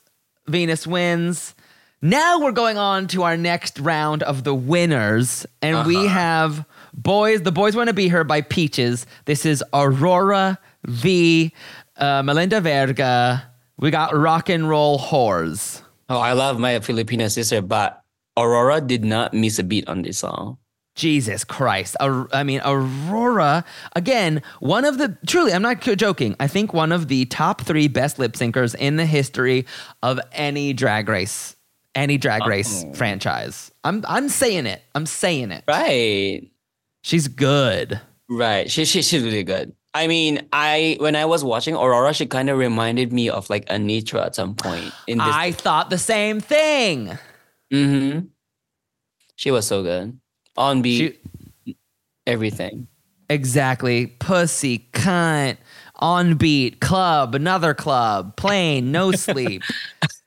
[0.47, 1.53] Venus wins.
[2.01, 7.41] Now we're going on to our next round of the winners, and we have boys.
[7.41, 9.05] The boys want to be her by Peaches.
[9.25, 11.51] This is Aurora v.
[11.97, 13.51] Uh, Melinda Verga.
[13.79, 15.81] We got rock and roll whores.
[16.09, 18.03] Oh, I love my Filipino sister, but
[18.37, 20.57] Aurora did not miss a beat on this song.
[20.95, 21.95] Jesus Christ.
[21.99, 23.63] I mean, Aurora,
[23.95, 26.35] again, one of the, truly, I'm not joking.
[26.39, 29.67] I think one of the top three best lip syncers in the history
[30.01, 31.55] of any drag race,
[31.93, 33.71] any drag race franchise.
[33.83, 34.81] I'm, I'm saying it.
[34.95, 35.63] I'm saying it.
[35.67, 36.49] Right.
[37.03, 38.01] She's good.
[38.27, 38.69] Right.
[38.69, 39.73] She, she she's really good.
[39.97, 43.65] I mean, I when I was watching Aurora, she kind of reminded me of like
[43.67, 45.27] Anetra at some point in this.
[45.27, 47.17] I thought the same thing.
[47.71, 48.19] hmm
[49.35, 50.19] She was so good.
[50.55, 51.19] On beat,
[51.65, 51.75] She,
[52.25, 52.87] everything.
[53.29, 54.07] exactly.
[54.07, 55.57] Pussy, cunt,
[55.95, 59.63] on beat, club, another club, plane, no sleep.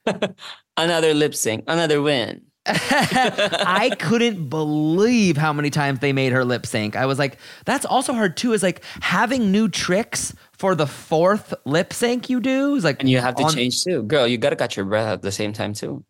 [0.76, 2.40] Another lip sync, another win.
[2.66, 6.94] I couldn't believe how many times they made her lip sync.
[6.96, 11.54] I was like, that's also hard too, is like having new tricks for the fourth
[11.64, 12.74] lip sync you do.
[12.74, 14.02] Is like And you have to on- change too.
[14.02, 16.04] Girl, you gotta catch your breath at the same time too.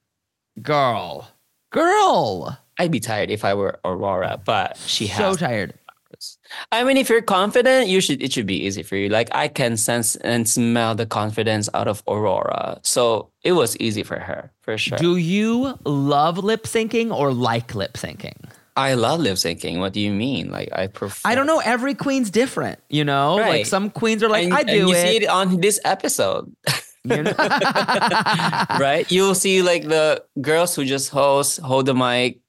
[0.61, 1.29] Girl.
[1.73, 2.59] Girl.
[2.79, 5.75] I'd be tired if I were Aurora, but she so has so tired.
[6.73, 9.09] I mean, if you're confident, you should it should be easy for you.
[9.09, 12.81] Like I can sense and smell the confidence out of Aurora.
[12.83, 14.99] So it was easy for her, for sure.
[14.99, 18.37] Do you love lip syncing or like lip syncing?
[18.77, 19.79] I love lip syncing.
[19.79, 20.51] What do you mean?
[20.51, 21.61] Like I prefer I don't know.
[21.61, 23.37] Every queen's different, you know?
[23.37, 25.07] Like some queens are like, and, I and do you it.
[25.07, 26.55] see it on this episode.
[27.05, 27.35] you know?
[28.79, 29.07] right?
[29.11, 32.41] You'll see like the girls who just host, hold the mic.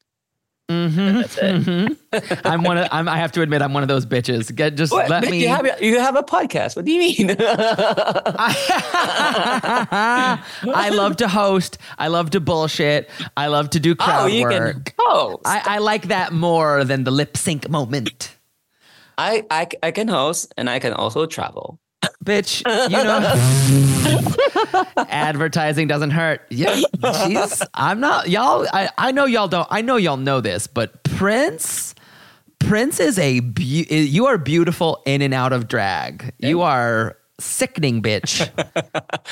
[0.71, 1.55] Mm-hmm, That's it.
[1.55, 2.47] Mm-hmm.
[2.47, 4.53] I'm one of I'm, I have to admit I'm one of those bitches.
[4.55, 5.09] Get just What?
[5.09, 6.75] let But me You have, you have a podcast.
[6.75, 7.35] What do you mean?
[10.73, 11.77] I love to host.
[11.97, 13.09] I love to bullshit.
[13.35, 14.85] I love to do oh, crowd oh, you work.
[14.85, 15.41] can host.
[15.45, 18.37] I, I like that more than the lip sync moment.
[19.17, 21.79] I, I, I can host and I can also travel.
[22.23, 23.19] Bitch, you know,
[25.09, 26.41] advertising doesn't hurt.
[26.49, 28.67] Yeah, jeez, I'm not y'all.
[28.73, 29.67] I, I know y'all don't.
[29.71, 31.95] I know y'all know this, but Prince,
[32.59, 36.33] Prince is a beau- you are beautiful in and out of drag.
[36.39, 38.49] You are sickening, bitch.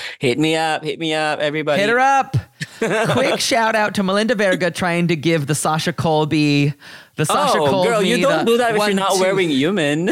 [0.20, 1.82] Hit me up, hit me up, everybody.
[1.82, 2.36] Hit her up.
[3.12, 6.74] Quick shout out to Melinda Verga trying to give the Sasha Colby,
[7.16, 7.90] the Sasha oh, Colby.
[7.90, 10.10] girl, you don't do that if one, you're not two- wearing human,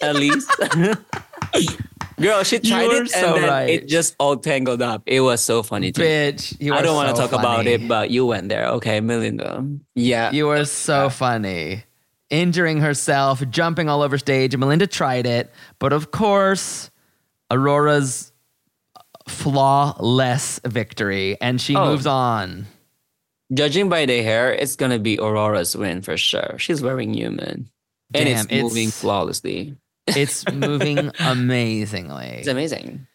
[0.00, 0.50] at least.
[2.20, 3.68] Girl, she tried You're it so and then right.
[3.70, 5.02] it just all tangled up.
[5.06, 6.02] It was so funny too.
[6.02, 8.66] Bitch, you I don't want to so talk about it, but you went there.
[8.68, 9.66] Okay, Melinda.
[9.94, 10.30] Yeah.
[10.32, 11.84] You were so funny.
[12.30, 14.56] Injuring herself, jumping all over stage.
[14.56, 16.90] Melinda tried it, but of course,
[17.50, 18.30] Aurora's
[19.28, 21.86] flawless victory, and she Oh.
[21.86, 22.66] moves on.
[23.52, 26.54] Judging by the hair, it's gonna be Aurora's win for sure.
[26.58, 27.68] She's wearing human.
[28.14, 29.76] And Damn, it's moving flawlessly.
[30.16, 32.26] It's moving amazingly.
[32.38, 33.06] It's amazing.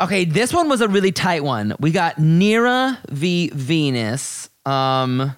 [0.00, 1.74] Okay, this one was a really tight one.
[1.78, 4.50] We got Nearah v Venus.
[4.66, 5.34] Um,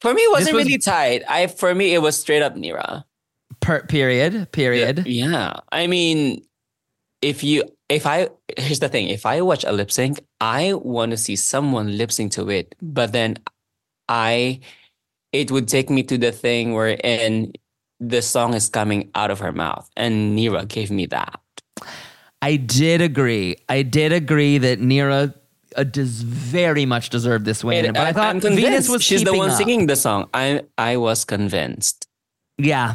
[0.00, 1.22] For me, it wasn't was- really tight.
[1.28, 3.04] I for me, it was straight up Nearah.
[3.60, 4.52] Per- period.
[4.52, 5.06] Period.
[5.06, 5.54] Yeah.
[5.72, 6.44] I mean,
[7.22, 11.10] if you if I here's the thing, if I watch a lip sync, I want
[11.10, 13.38] to see someone lip sync to it, but then
[14.08, 14.60] I
[15.32, 17.52] it would take me to the thing where in
[18.00, 19.88] the song is coming out of her mouth.
[19.96, 21.40] And Nearah gave me that.
[22.42, 23.56] I did agree.
[23.68, 25.34] I did agree that Nearah
[25.74, 27.84] uh, does very much deserve this win.
[27.86, 29.56] And but I, I- thought Venus was she's the one up.
[29.58, 30.28] singing the song.
[30.34, 32.06] I I was convinced.
[32.58, 32.94] Yeah.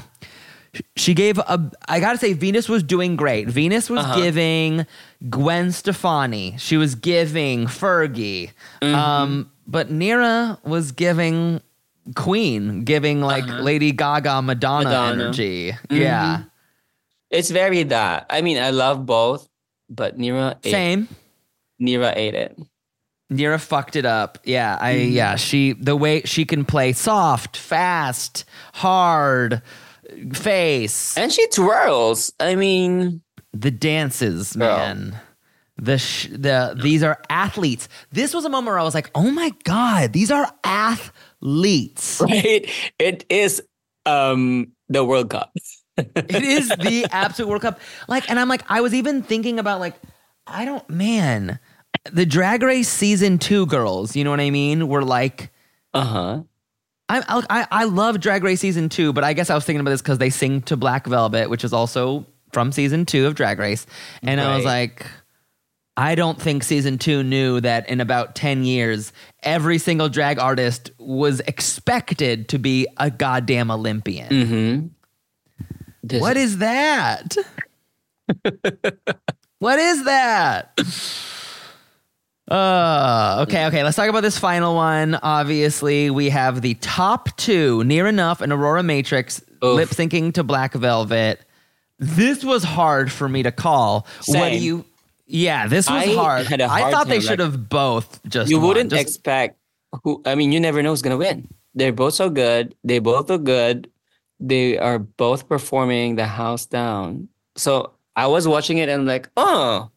[0.95, 1.70] She gave a.
[1.89, 3.49] I gotta say, Venus was doing great.
[3.49, 4.16] Venus was Uh-huh.
[4.22, 4.86] giving
[5.30, 6.56] Gwen Stefani.
[6.60, 8.52] She was giving Fergie.
[8.82, 8.95] Mm-hmm.
[8.95, 11.62] Um, but Nearah was giving
[12.16, 15.05] Queen, giving like Lady Gaga Madonna, Uh-huh.
[15.07, 15.24] Madonna.
[15.24, 15.72] energy.
[15.72, 15.95] Mm-hmm.
[16.01, 16.43] Yeah.
[17.30, 18.26] It's very that.
[18.30, 19.47] I mean, I love both,
[19.89, 21.07] but Nearah ate, Same.
[21.82, 22.57] Nearah ate it.
[23.32, 24.39] Nearah fucked it up.
[24.43, 28.43] Yeah, I yeah, she the way she can play soft, fast,
[28.74, 29.62] hard,
[30.34, 32.34] face, And she twirls.
[32.41, 33.22] I mean,
[33.53, 34.76] the dances, Girl.
[34.78, 35.16] man.
[35.78, 37.88] The sh- the these are athletes.
[38.12, 41.12] This was a moment where I was like, "Oh my god, these are athletes."
[42.22, 42.70] right?
[43.00, 43.62] It is
[44.06, 45.52] um the World Cup.
[45.98, 47.80] it is the absolute World Cup.
[48.08, 49.96] Like, and I'm like, I was even thinking about like,
[50.48, 51.60] I don't, man,
[52.12, 54.16] the Drag Race season two girls.
[54.16, 54.88] You know what I mean?
[54.88, 55.52] Were like,
[55.94, 56.44] Uh-huh.
[57.10, 59.92] I, I I love Drag Race season two, but I guess I was thinking about
[59.92, 63.60] this because they sing to Black Velvet, which is also from season two of Drag
[63.60, 63.86] Race,
[64.24, 65.06] and I was like,
[65.98, 69.12] I don't think season two knew that in about ten years,
[69.44, 74.30] every single drag artist was expected to be a goddamn Olympian.
[74.30, 74.88] Mm-hmm.
[76.20, 77.36] What is that?
[79.60, 80.80] what is that?
[82.50, 83.84] Uh, okay, okay.
[83.84, 85.16] Let's talk about this final one.
[85.16, 90.74] Obviously, we have the top two, Nearah Nuff and Aurora Matrix, lip syncing to Black
[90.74, 91.39] Velvet.
[92.00, 94.08] This was hard for me to call.
[94.26, 94.86] What do you?
[95.32, 96.48] Yeah, this was I hard.
[96.48, 98.50] had a I hard thought they time, should like- have both just.
[98.52, 98.68] you won.
[98.68, 99.58] wouldn't Just- expect
[100.04, 101.48] who I mean, you never know who's gonna win.
[101.74, 102.76] They're both so good.
[102.84, 103.90] They both look good.
[104.40, 107.30] They are both performing the house down.
[107.56, 109.90] So I was watching it and like, oh,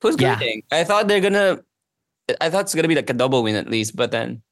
[0.00, 0.38] who's Yeah.
[0.38, 0.62] winning?
[0.70, 1.60] I thought they're gonna.
[2.40, 4.42] I thought it's gonna be like a double win at least, but then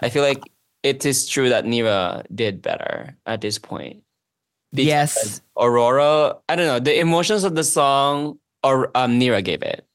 [0.00, 0.42] I feel like
[0.82, 4.02] it is true that Nearah did better at this point.
[4.72, 5.42] Because Yes.
[5.58, 6.36] Aurora.
[6.48, 9.86] I don't know the emotions of the song, or um, Nearah gave it.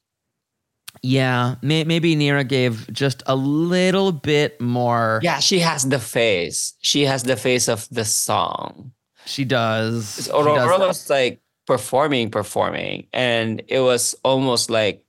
[1.02, 5.20] Yeah, may, maybe Nearah gave just a little bit more.
[5.22, 6.74] Yeah, she has the face.
[6.80, 8.92] She has the face of the song.
[9.26, 10.28] She does.
[10.30, 15.04] Aurora like performing, performing, and it was almost like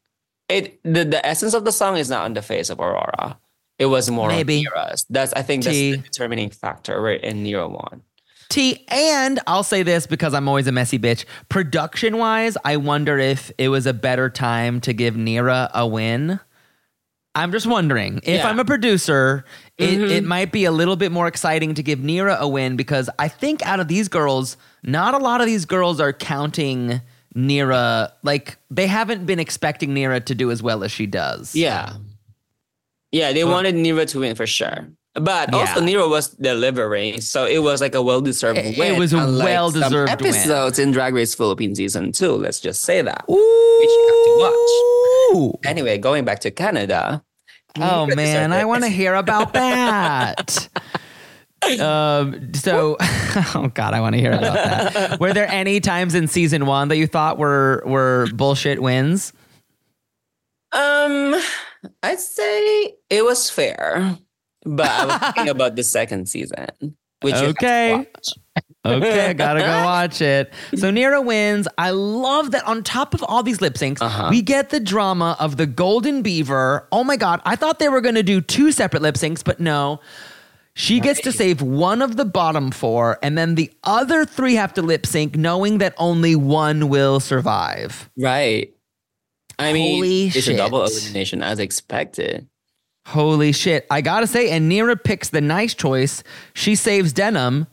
[0.50, 0.80] it.
[0.84, 3.40] The, the essence of the song is not on the face of Aurora.
[3.80, 4.66] It was more Maybe.
[4.66, 5.06] on Nearah's.
[5.10, 5.92] That's I think that's T.
[5.92, 8.02] the determining factor where in Nearah won.
[8.50, 11.26] T and I'll say this because I'm always a messy bitch.
[11.50, 16.40] Production wise, I wonder if it was a better time to give Nearah a win.
[17.36, 18.40] I'm just wondering if Yeah.
[18.40, 18.48] Mm-hmm.
[18.48, 19.46] I'm a producer,
[19.78, 23.12] it, it might be a little bit more exciting to give Nearah a win because
[23.20, 27.02] I think out of these girls, not a lot of these girls are counting
[27.36, 31.56] Nearah like they haven't been expecting Nearah to do as well as she does.
[31.56, 31.94] Yeah,
[33.12, 34.88] yeah, they wanted Nearah to win for sure.
[35.22, 39.18] But also Nearah was delivering, so it was like a well-deserved It- it was a
[39.18, 40.30] well-deserved some win.
[40.34, 42.34] episodes in Drag Race Philippines season two.
[42.34, 43.24] Let's just say that.
[43.28, 45.36] Which you have to watch.
[45.38, 45.60] Ooh.
[45.66, 47.24] Anyway, going back to Canada.
[47.80, 50.68] Oh man, I want to hear about that.
[51.80, 52.54] um.
[52.54, 52.98] So,
[53.56, 55.20] oh god, I want to hear about that.
[55.20, 59.34] Were there any times in season one that you thought were were bullshit wins?
[60.72, 61.36] Um,
[62.04, 64.18] I'd say it was fair,
[64.68, 66.68] but I was thinking about the second season,
[67.22, 68.08] which you Okay.
[68.86, 70.54] Okay, I gotta go watch it.
[70.76, 71.68] So Nearah wins.
[71.78, 74.28] I love that on top of all these lip syncs, Uh-huh.
[74.30, 76.88] we get the drama of the Golden Beaver.
[76.92, 80.00] Oh my god, I thought they were gonna do two separate lip syncs, but no.
[80.74, 84.76] She gets to save one of the bottom four, and then the other three have
[84.76, 88.12] to lip sync, knowing that only one will survive.
[88.16, 88.72] Right.
[89.58, 92.48] I mean, Holy it's a double elimination as expected.
[93.08, 93.88] Holy shit.
[93.90, 96.24] I gotta say, and Nearah picks the nice choice.
[96.54, 97.66] She saves Denim.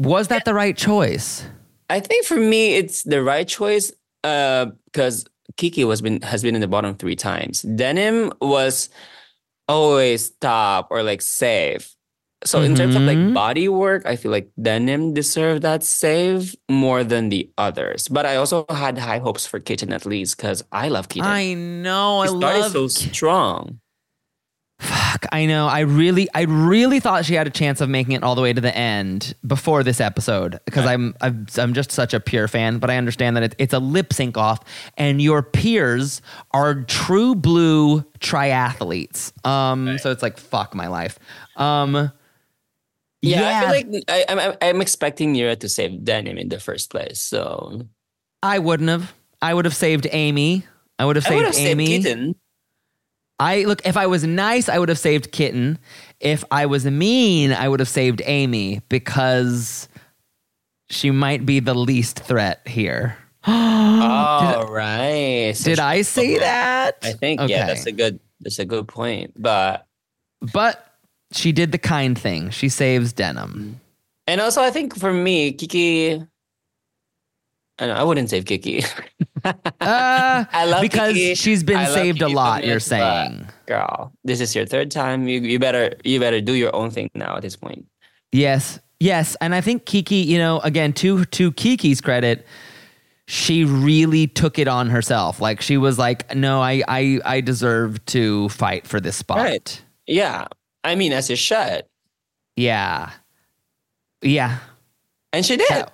[0.00, 1.44] Was that the right choice?
[1.88, 5.24] I think for me, it's the right choice because
[5.56, 7.62] Kiki was been has been in the bottom three times.
[7.62, 8.88] Denim was
[9.68, 11.94] always top or like save.
[12.44, 13.32] So in terms of like Mhm.
[13.32, 18.08] body work, I feel like Denim deserved that save more than the others.
[18.08, 21.30] But I also had high hopes for Kitten at least because I love Kitten.
[21.30, 22.18] I know.
[22.20, 23.78] I He started love so strong.
[24.84, 25.66] Fuck, I know.
[25.66, 28.52] I really, I really thought she had a chance of making it all the way
[28.52, 32.78] to the end before this episode because I'm, I'm, I'm just such a pure fan.
[32.78, 34.60] But I understand that it, it's a lip sync off,
[34.96, 36.20] and your peers
[36.52, 39.32] are true blue triathletes.
[39.46, 41.18] Um, so it's like fuck my life.
[41.56, 42.10] Um,
[43.22, 46.60] Yeah, I feel like I, I'm, I'm- I'm expecting Nearah to save Denim in the
[46.60, 47.20] first place.
[47.20, 47.82] So
[48.42, 49.14] I wouldn't have.
[49.40, 50.64] I would have saved Aimee.
[50.98, 51.86] I would have saved saved Aimee.
[52.02, 52.34] Kitten.
[53.38, 53.84] I look.
[53.86, 55.78] If I was nice, I would have saved Kitten.
[56.20, 59.88] If I was mean, I would have saved Aimee because
[60.88, 63.16] she might be the least threat here.
[63.46, 65.52] All right.
[65.54, 66.98] So Did she- I say that?
[67.02, 67.52] I think Okay.
[67.52, 69.32] yeah, that's a good that's a good point.
[69.36, 69.86] But
[70.52, 70.86] But
[71.32, 72.50] she did the kind thing.
[72.50, 73.80] She saves Denim.
[74.26, 76.22] and also I think for me, Kiki
[77.80, 78.84] I, know, I wouldn't save Kiki.
[79.80, 82.64] Uh, I love because she's been I saved a lot.
[82.64, 83.46] You're saying.
[83.66, 85.28] girl, this is your third time.
[85.28, 87.86] You you better you better do your own thing now at this point.
[88.32, 92.46] Yes, yes, and I think Kiki, you know, again, to to Kiki's credit,
[93.26, 95.40] she really took it on herself.
[95.40, 99.82] Like she was like, "No, I I I deserve to fight for this spot." Right.
[100.06, 100.46] Yeah.
[100.82, 101.84] I mean, as you should.
[102.56, 103.10] Yeah,
[104.22, 104.58] yeah,
[105.32, 105.84] And she did.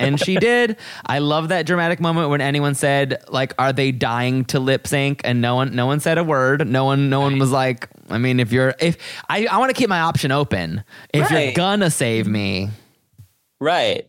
[0.00, 0.76] And she did.
[1.06, 5.20] I love that dramatic moment when anyone said, "Like, are they dying to lip sync?"
[5.24, 6.68] And no one, no one said a word.
[6.68, 8.98] No one, no one was like, "I mean, if you're, if
[9.28, 10.84] I, I want to keep my option open.
[11.12, 12.70] If you're gonna save me."
[13.60, 14.08] Right.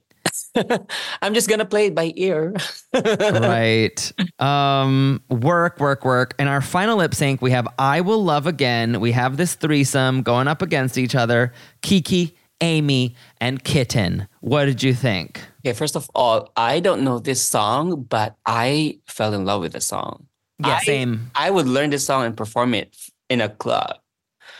[1.22, 2.56] I'm just gonna play it by ear.
[2.94, 4.12] right.
[4.40, 6.36] Um, work, work, work.
[6.40, 9.00] In our final lip sync, we have I Will Love Again.
[9.00, 14.28] We have this threesome going up against each other Kiki, Aimee, and Kitten.
[14.42, 15.42] What did you think?
[15.66, 19.74] Okay, first of all, I don't know this song, but I fell in love with
[19.74, 20.28] the song.
[20.60, 21.32] Yeah, I- same.
[21.36, 22.96] I would learn this song and perform it
[23.30, 23.98] in a club.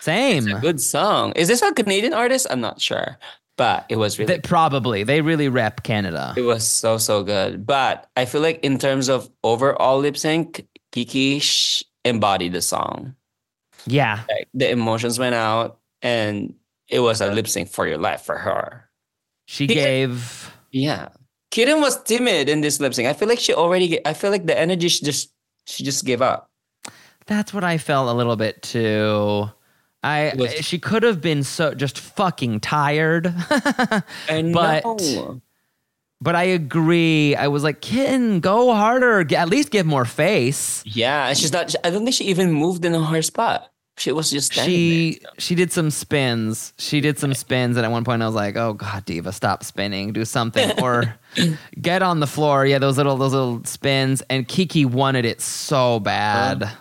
[0.02, 0.48] Same.
[0.48, 1.32] It's a good song.
[1.36, 2.48] Is this a Canadian artist?
[2.50, 3.18] I'm not sure,
[3.58, 5.04] but it was really They- probably.
[5.04, 6.34] They really rep Canada.
[6.38, 7.66] it was so so good.
[7.66, 13.16] But I feel like in terms of overall lip sync, Kiki sh- embodied the song.
[13.86, 14.24] Yeah.
[14.30, 16.56] Like the emotions went out, and
[16.90, 18.90] it was a lip sync for your life for her.
[19.48, 19.74] She Yeah.
[19.76, 20.52] gave.
[20.72, 21.10] Yeah.
[21.52, 23.08] Kitten was timid in this lip sync.
[23.08, 24.06] I feel like she already.
[24.06, 25.32] I feel like the energy she just
[25.66, 26.50] she just gave up.
[27.26, 29.50] That's what I felt a little bit too.
[30.04, 33.34] I was- she could have been so just fucking tired.
[34.28, 34.84] And But-
[36.22, 37.34] but I agree.
[37.36, 39.26] I was like, "Kitten, go harder.
[39.34, 41.74] At least give more face." yeah, she's not.
[41.84, 43.72] I don't think she even moved in her spot.
[44.00, 45.32] She was just standing she there.
[45.38, 46.74] she did some spins.
[46.78, 49.64] She did some spins, and at one point I was like, "Oh God, Diva, stop
[49.64, 50.14] spinning.
[50.14, 51.16] Do something or
[51.82, 54.22] get on the floor." Yeah, those little those little spins.
[54.30, 56.72] And Kiki wanted it so bad.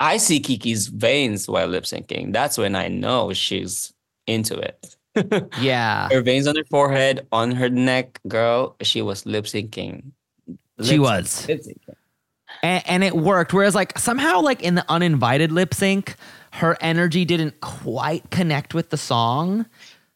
[0.00, 2.32] I see Kiki's veins while lip syncing.
[2.32, 3.92] That's when I know she's
[4.26, 4.94] into it.
[5.60, 8.76] Yeah, Her veins on her forehead, on her neck, girl.
[8.82, 10.12] She was lip syncing.
[10.80, 11.48] She was.
[11.48, 11.94] Lip syncing.
[12.62, 13.52] And, and it worked.
[13.52, 16.16] Whereas like somehow like in the uninvited lip sync,
[16.52, 19.66] her energy didn't quite connect with the song.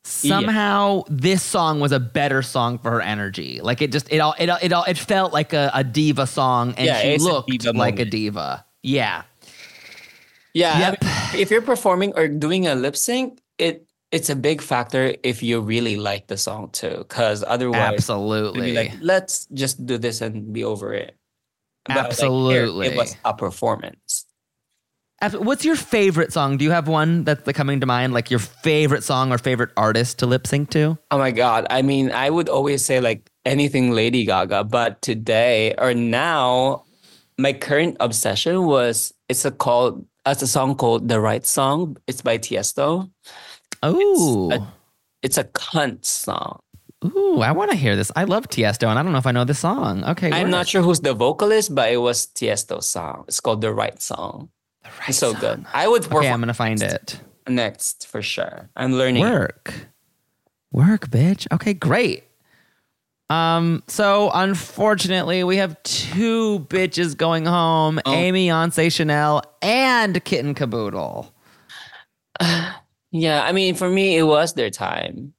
[0.05, 3.61] Somehow this song was a better song for her energy.
[3.63, 6.27] Like it just it all it all it all it felt like a, a diva
[6.27, 8.65] song, and Yeah, she a looked diva like a diva.
[8.83, 9.23] Yeah.
[10.55, 10.73] Yeah.
[10.75, 15.15] I mean, if you're performing or doing a lip sync, it it's a big factor
[15.23, 16.99] if you really like the song too.
[17.09, 18.75] Because otherwise, Absolutely.
[18.75, 21.17] like, let's just do this and be over it.
[21.87, 22.87] But, like, Absolutely.
[22.89, 24.27] it was a performance.
[25.35, 26.57] What's your favorite song?
[26.57, 30.19] Do you have one that's coming to mind, like your favorite song or favorite artist
[30.19, 30.99] to lip sync to?
[31.13, 31.65] Oh my god!
[31.71, 36.83] I mean, I would always say like anything Lady Gaga, but today or now,
[37.39, 42.21] my current obsession was it's a called it's a song called "The Right Song." It's
[42.21, 43.09] by Tiesto.
[43.81, 44.73] Oh, a-
[45.23, 46.59] It's a cunt song.
[47.05, 48.13] Ooh, I want to hear this.
[48.15, 50.05] I love Tiesto, and I don't know if I know this song.
[50.05, 53.25] Okay, I'm not sure who's the vocalist, but it was Tiesto's song.
[53.29, 54.51] It's called "The Right Song."
[55.09, 55.65] it's so good.
[55.73, 57.21] I would Okay, I'm gonna find it.
[57.49, 58.71] next for sure.
[58.77, 59.23] I'm learning.
[59.23, 59.75] Work,
[60.71, 61.47] work, bitch.
[61.53, 62.25] Okay, great.
[63.31, 68.13] Um, so unfortunately, we have two bitches going home: Oh.
[68.13, 71.31] Aimee, Yonce, Shennel, and Kitten Kaboodle.
[73.15, 75.35] Yeah, I mean, for me, it was their time.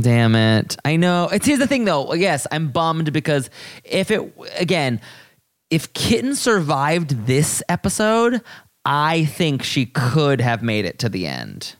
[0.00, 0.76] Damn it.
[0.84, 1.28] I know.
[1.32, 2.14] It's here's the thing though.
[2.14, 3.50] Yes, I'm bummed because
[3.84, 4.20] if it
[4.56, 5.00] again,
[5.70, 8.42] if Kitten survived this episode,
[8.84, 11.76] I think she could have made it to the end.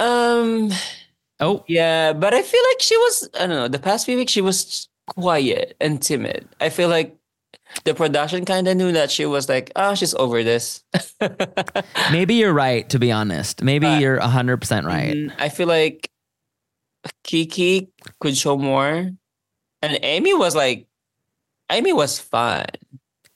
[0.00, 0.70] Um.
[1.38, 4.32] Oh, Yeah, but I feel like she was, I don't know, the past few weeks
[4.32, 6.48] she was quiet and timid.
[6.62, 7.14] I feel like
[7.84, 10.82] the production kind of knew that she was like, oh, she's over this.
[12.10, 13.62] Maybe you're right, to be honest.
[13.62, 15.14] Maybe Uh, you're 100% right.
[15.14, 16.10] Mm, I feel like
[17.24, 17.88] Kiki
[18.20, 19.10] could show more,
[19.82, 20.86] and Aimee was like,
[21.70, 22.66] Aimee was fun.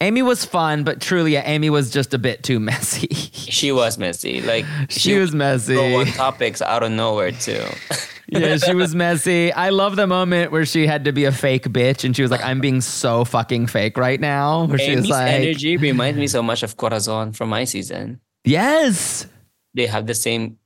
[0.03, 3.09] Aimee was fun, but truly, Aimee was just a bit too messy.
[3.51, 4.41] She was messy.
[4.41, 6.17] Like she was would go on messy.
[6.17, 7.65] topics out of nowhere too.
[8.29, 9.53] yeah, she was messy.
[9.53, 12.31] I love the moment where she had to be a fake bitch and she was
[12.31, 14.67] like, I'm being so fucking fake right now.
[14.67, 18.21] Where she was like, energy reminds me so much of Corazon from my season.
[18.45, 19.27] Yes,
[19.75, 20.59] They have the same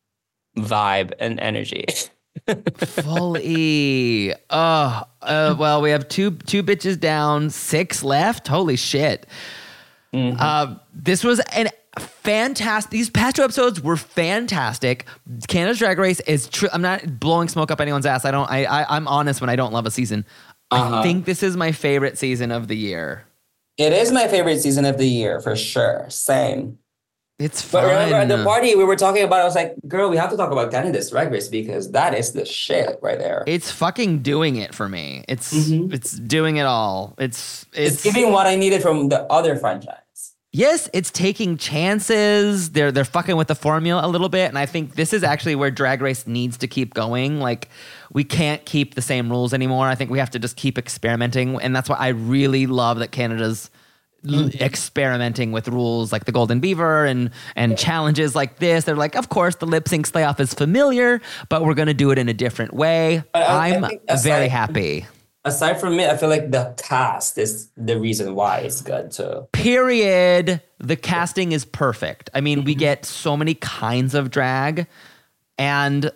[0.58, 1.86] vibe and energy.
[2.76, 4.34] Fully.
[4.50, 8.48] Oh, uh, well, we have two two bitches down, six left.
[8.48, 9.26] Holy shit.
[10.12, 12.90] Uh, this was an fantastic.
[12.90, 15.06] These past two episodes were fantastic.
[15.48, 16.68] Canada's Drag Race is true.
[16.72, 18.24] I'm not blowing smoke up anyone's ass.
[18.24, 18.50] I don't.
[18.50, 20.24] I, I I'm honest when I don't love a season.
[20.70, 23.26] I think this is my favorite season of the year.
[23.76, 26.06] It is my favorite season of the year for sure.
[26.08, 26.78] Same.
[27.38, 30.16] It's But remember at the party we were talking about, I was like, girl, we
[30.16, 33.42] have to talk about Canada's Drag Race because that is the shit right there.
[33.48, 35.24] It's fucking doing it for me.
[35.26, 35.92] It's mm-hmm.
[35.92, 37.16] it's doing it all.
[37.18, 40.36] It's it's, it's, giving what I needed from the other franchise.
[40.52, 42.70] yes, it's taking chances.
[42.70, 45.56] They're they're fucking with the formula a little bit, and I think this is actually
[45.56, 47.40] where Drag Race needs to keep going.
[47.40, 47.68] Like
[48.12, 49.88] we can't keep the same rules anymore.
[49.88, 53.10] I think we have to just keep experimenting, and that's why I really love that
[53.10, 53.70] Canada's
[54.28, 58.84] l- experimenting with rules like the Golden Beaver and and challenges like this.
[58.84, 62.18] They're like, of course, the lip sync playoff is familiar, but we're gonna do it
[62.18, 63.22] in a different way.
[63.32, 65.06] But I- I'm aside- very happy.
[65.46, 69.46] Aside from it, I feel like the cast is the reason why it's good too.
[69.52, 74.86] period the casting is perfect i mean we get so many kinds of drag
[75.58, 76.10] and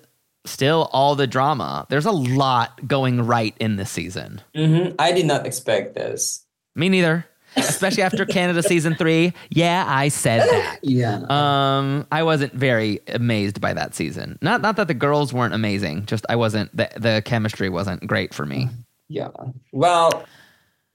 [0.45, 5.27] still all the drama there's a lot going right in this season hmm I did
[5.27, 6.45] not expect this.
[6.75, 7.27] me neither
[7.57, 11.23] especially after canada season three yeah i said that Yeah.
[11.29, 16.07] um i wasn't very amazed by that season not not that the girls weren't amazing
[16.07, 18.69] just i wasn't the, the chemistry wasn't great for me
[19.11, 19.29] yeah.
[19.73, 20.23] Well,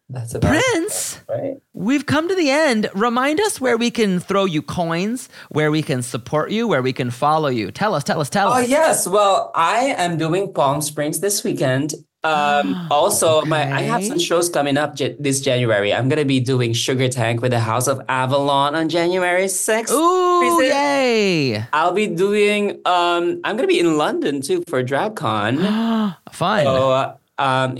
[0.08, 1.56] that's about it, prince right?
[1.74, 2.88] We've come to the end.
[2.94, 6.94] Remind us where we can throw you coins, where we can support you, where we
[6.94, 7.72] can follow you.
[7.72, 8.58] Tell us, tell us, tell us.
[8.60, 9.08] Oh yes.
[9.08, 11.96] Well, I am doing Palm Springs this weekend.
[12.24, 15.94] Um, also, my I have some shows coming up j- this January.
[15.94, 19.92] I'm gonna be doing Sugar Tank with the House of Avalon on January 6th.
[19.92, 21.66] Ooh, yay!
[21.74, 22.80] I'll be doing.
[22.86, 26.16] Um, I'm gonna be in London too for DragCon.
[26.32, 26.64] Fun.
[26.64, 27.78] so, uh, um,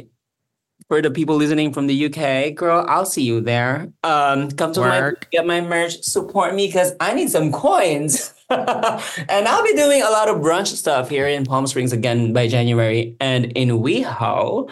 [0.90, 3.88] for the people listening from the UK, girl, I'll see you there.
[4.04, 8.33] Um, come to my get my merch, support me because I need some coins.
[8.50, 12.48] and I'll be doing a lot of brunch stuff here in Palm Springs again by
[12.48, 14.70] January and in WeHo.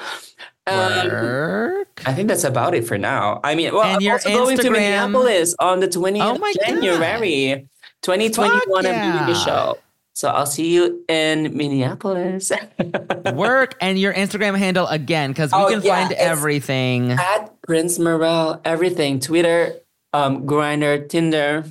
[0.68, 2.02] Um, Work.
[2.06, 3.40] I think that's about it for now.
[3.44, 6.54] I mean, well, And I'm also going to Minneapolis on the 20th Oh of my
[6.60, 6.82] God.
[6.82, 7.68] January,
[8.04, 8.60] 2021.
[8.60, 9.26] Fuck I'm doing yeah.
[9.26, 9.78] the show.
[10.14, 12.52] So I'll see you in Minneapolis.
[13.34, 17.12] Work and your Instagram handle again, because we Oh, can yeah, find everything.
[17.12, 19.20] At Prince Morel, everything.
[19.20, 19.74] Twitter,
[20.14, 21.64] um, Grindr, Tinder,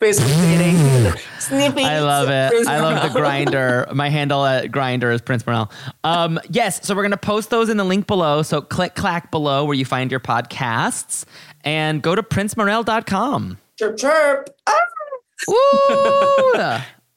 [0.00, 1.84] Facebook dating, snipping.
[1.84, 2.50] I love it.
[2.50, 3.92] Prince I love the Grindr.
[3.92, 5.70] My handle at Grindr is Prince Morel.
[6.04, 8.42] Um, yes, so we're gonna post those in the link below.
[8.42, 11.24] So click clack below where you find your podcasts
[11.62, 13.58] and go to princemorel.com.
[13.78, 14.50] chirp chirp.
[14.66, 14.80] Ah!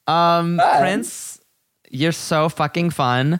[0.06, 0.12] Woo!
[0.12, 0.60] um.
[0.78, 1.40] Prince,
[1.90, 3.38] you're so fucking fun.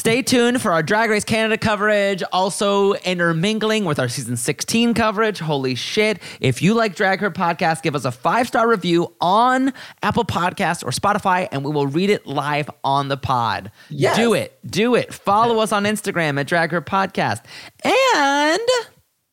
[0.00, 5.38] Stay tuned for our Drag Race Canada coverage, also intermingling with our season 16 coverage.
[5.40, 6.18] Holy shit.
[6.40, 10.82] If you like Drag Her Podcast, give us a five star review on Apple Podcasts
[10.82, 13.70] or Spotify, and we will read it live on the pod.
[13.90, 14.16] Yes.
[14.16, 14.58] Do it.
[14.66, 15.12] Do it.
[15.12, 17.44] Follow us on Instagram at Drag Her Podcast.
[17.84, 18.60] And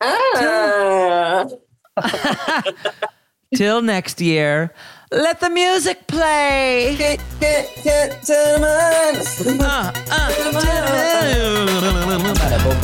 [0.01, 1.45] Ah.
[3.55, 4.73] till next year,
[5.11, 6.95] let the music play.
[6.97, 10.37] Get, get, get to the Uh, uh,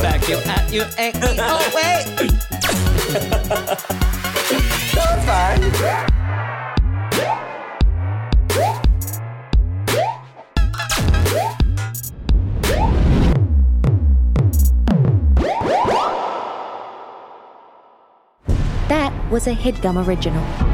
[0.00, 1.36] back you at you ain't me.
[1.40, 2.04] Oh wait.
[18.88, 20.73] That was a headgum original.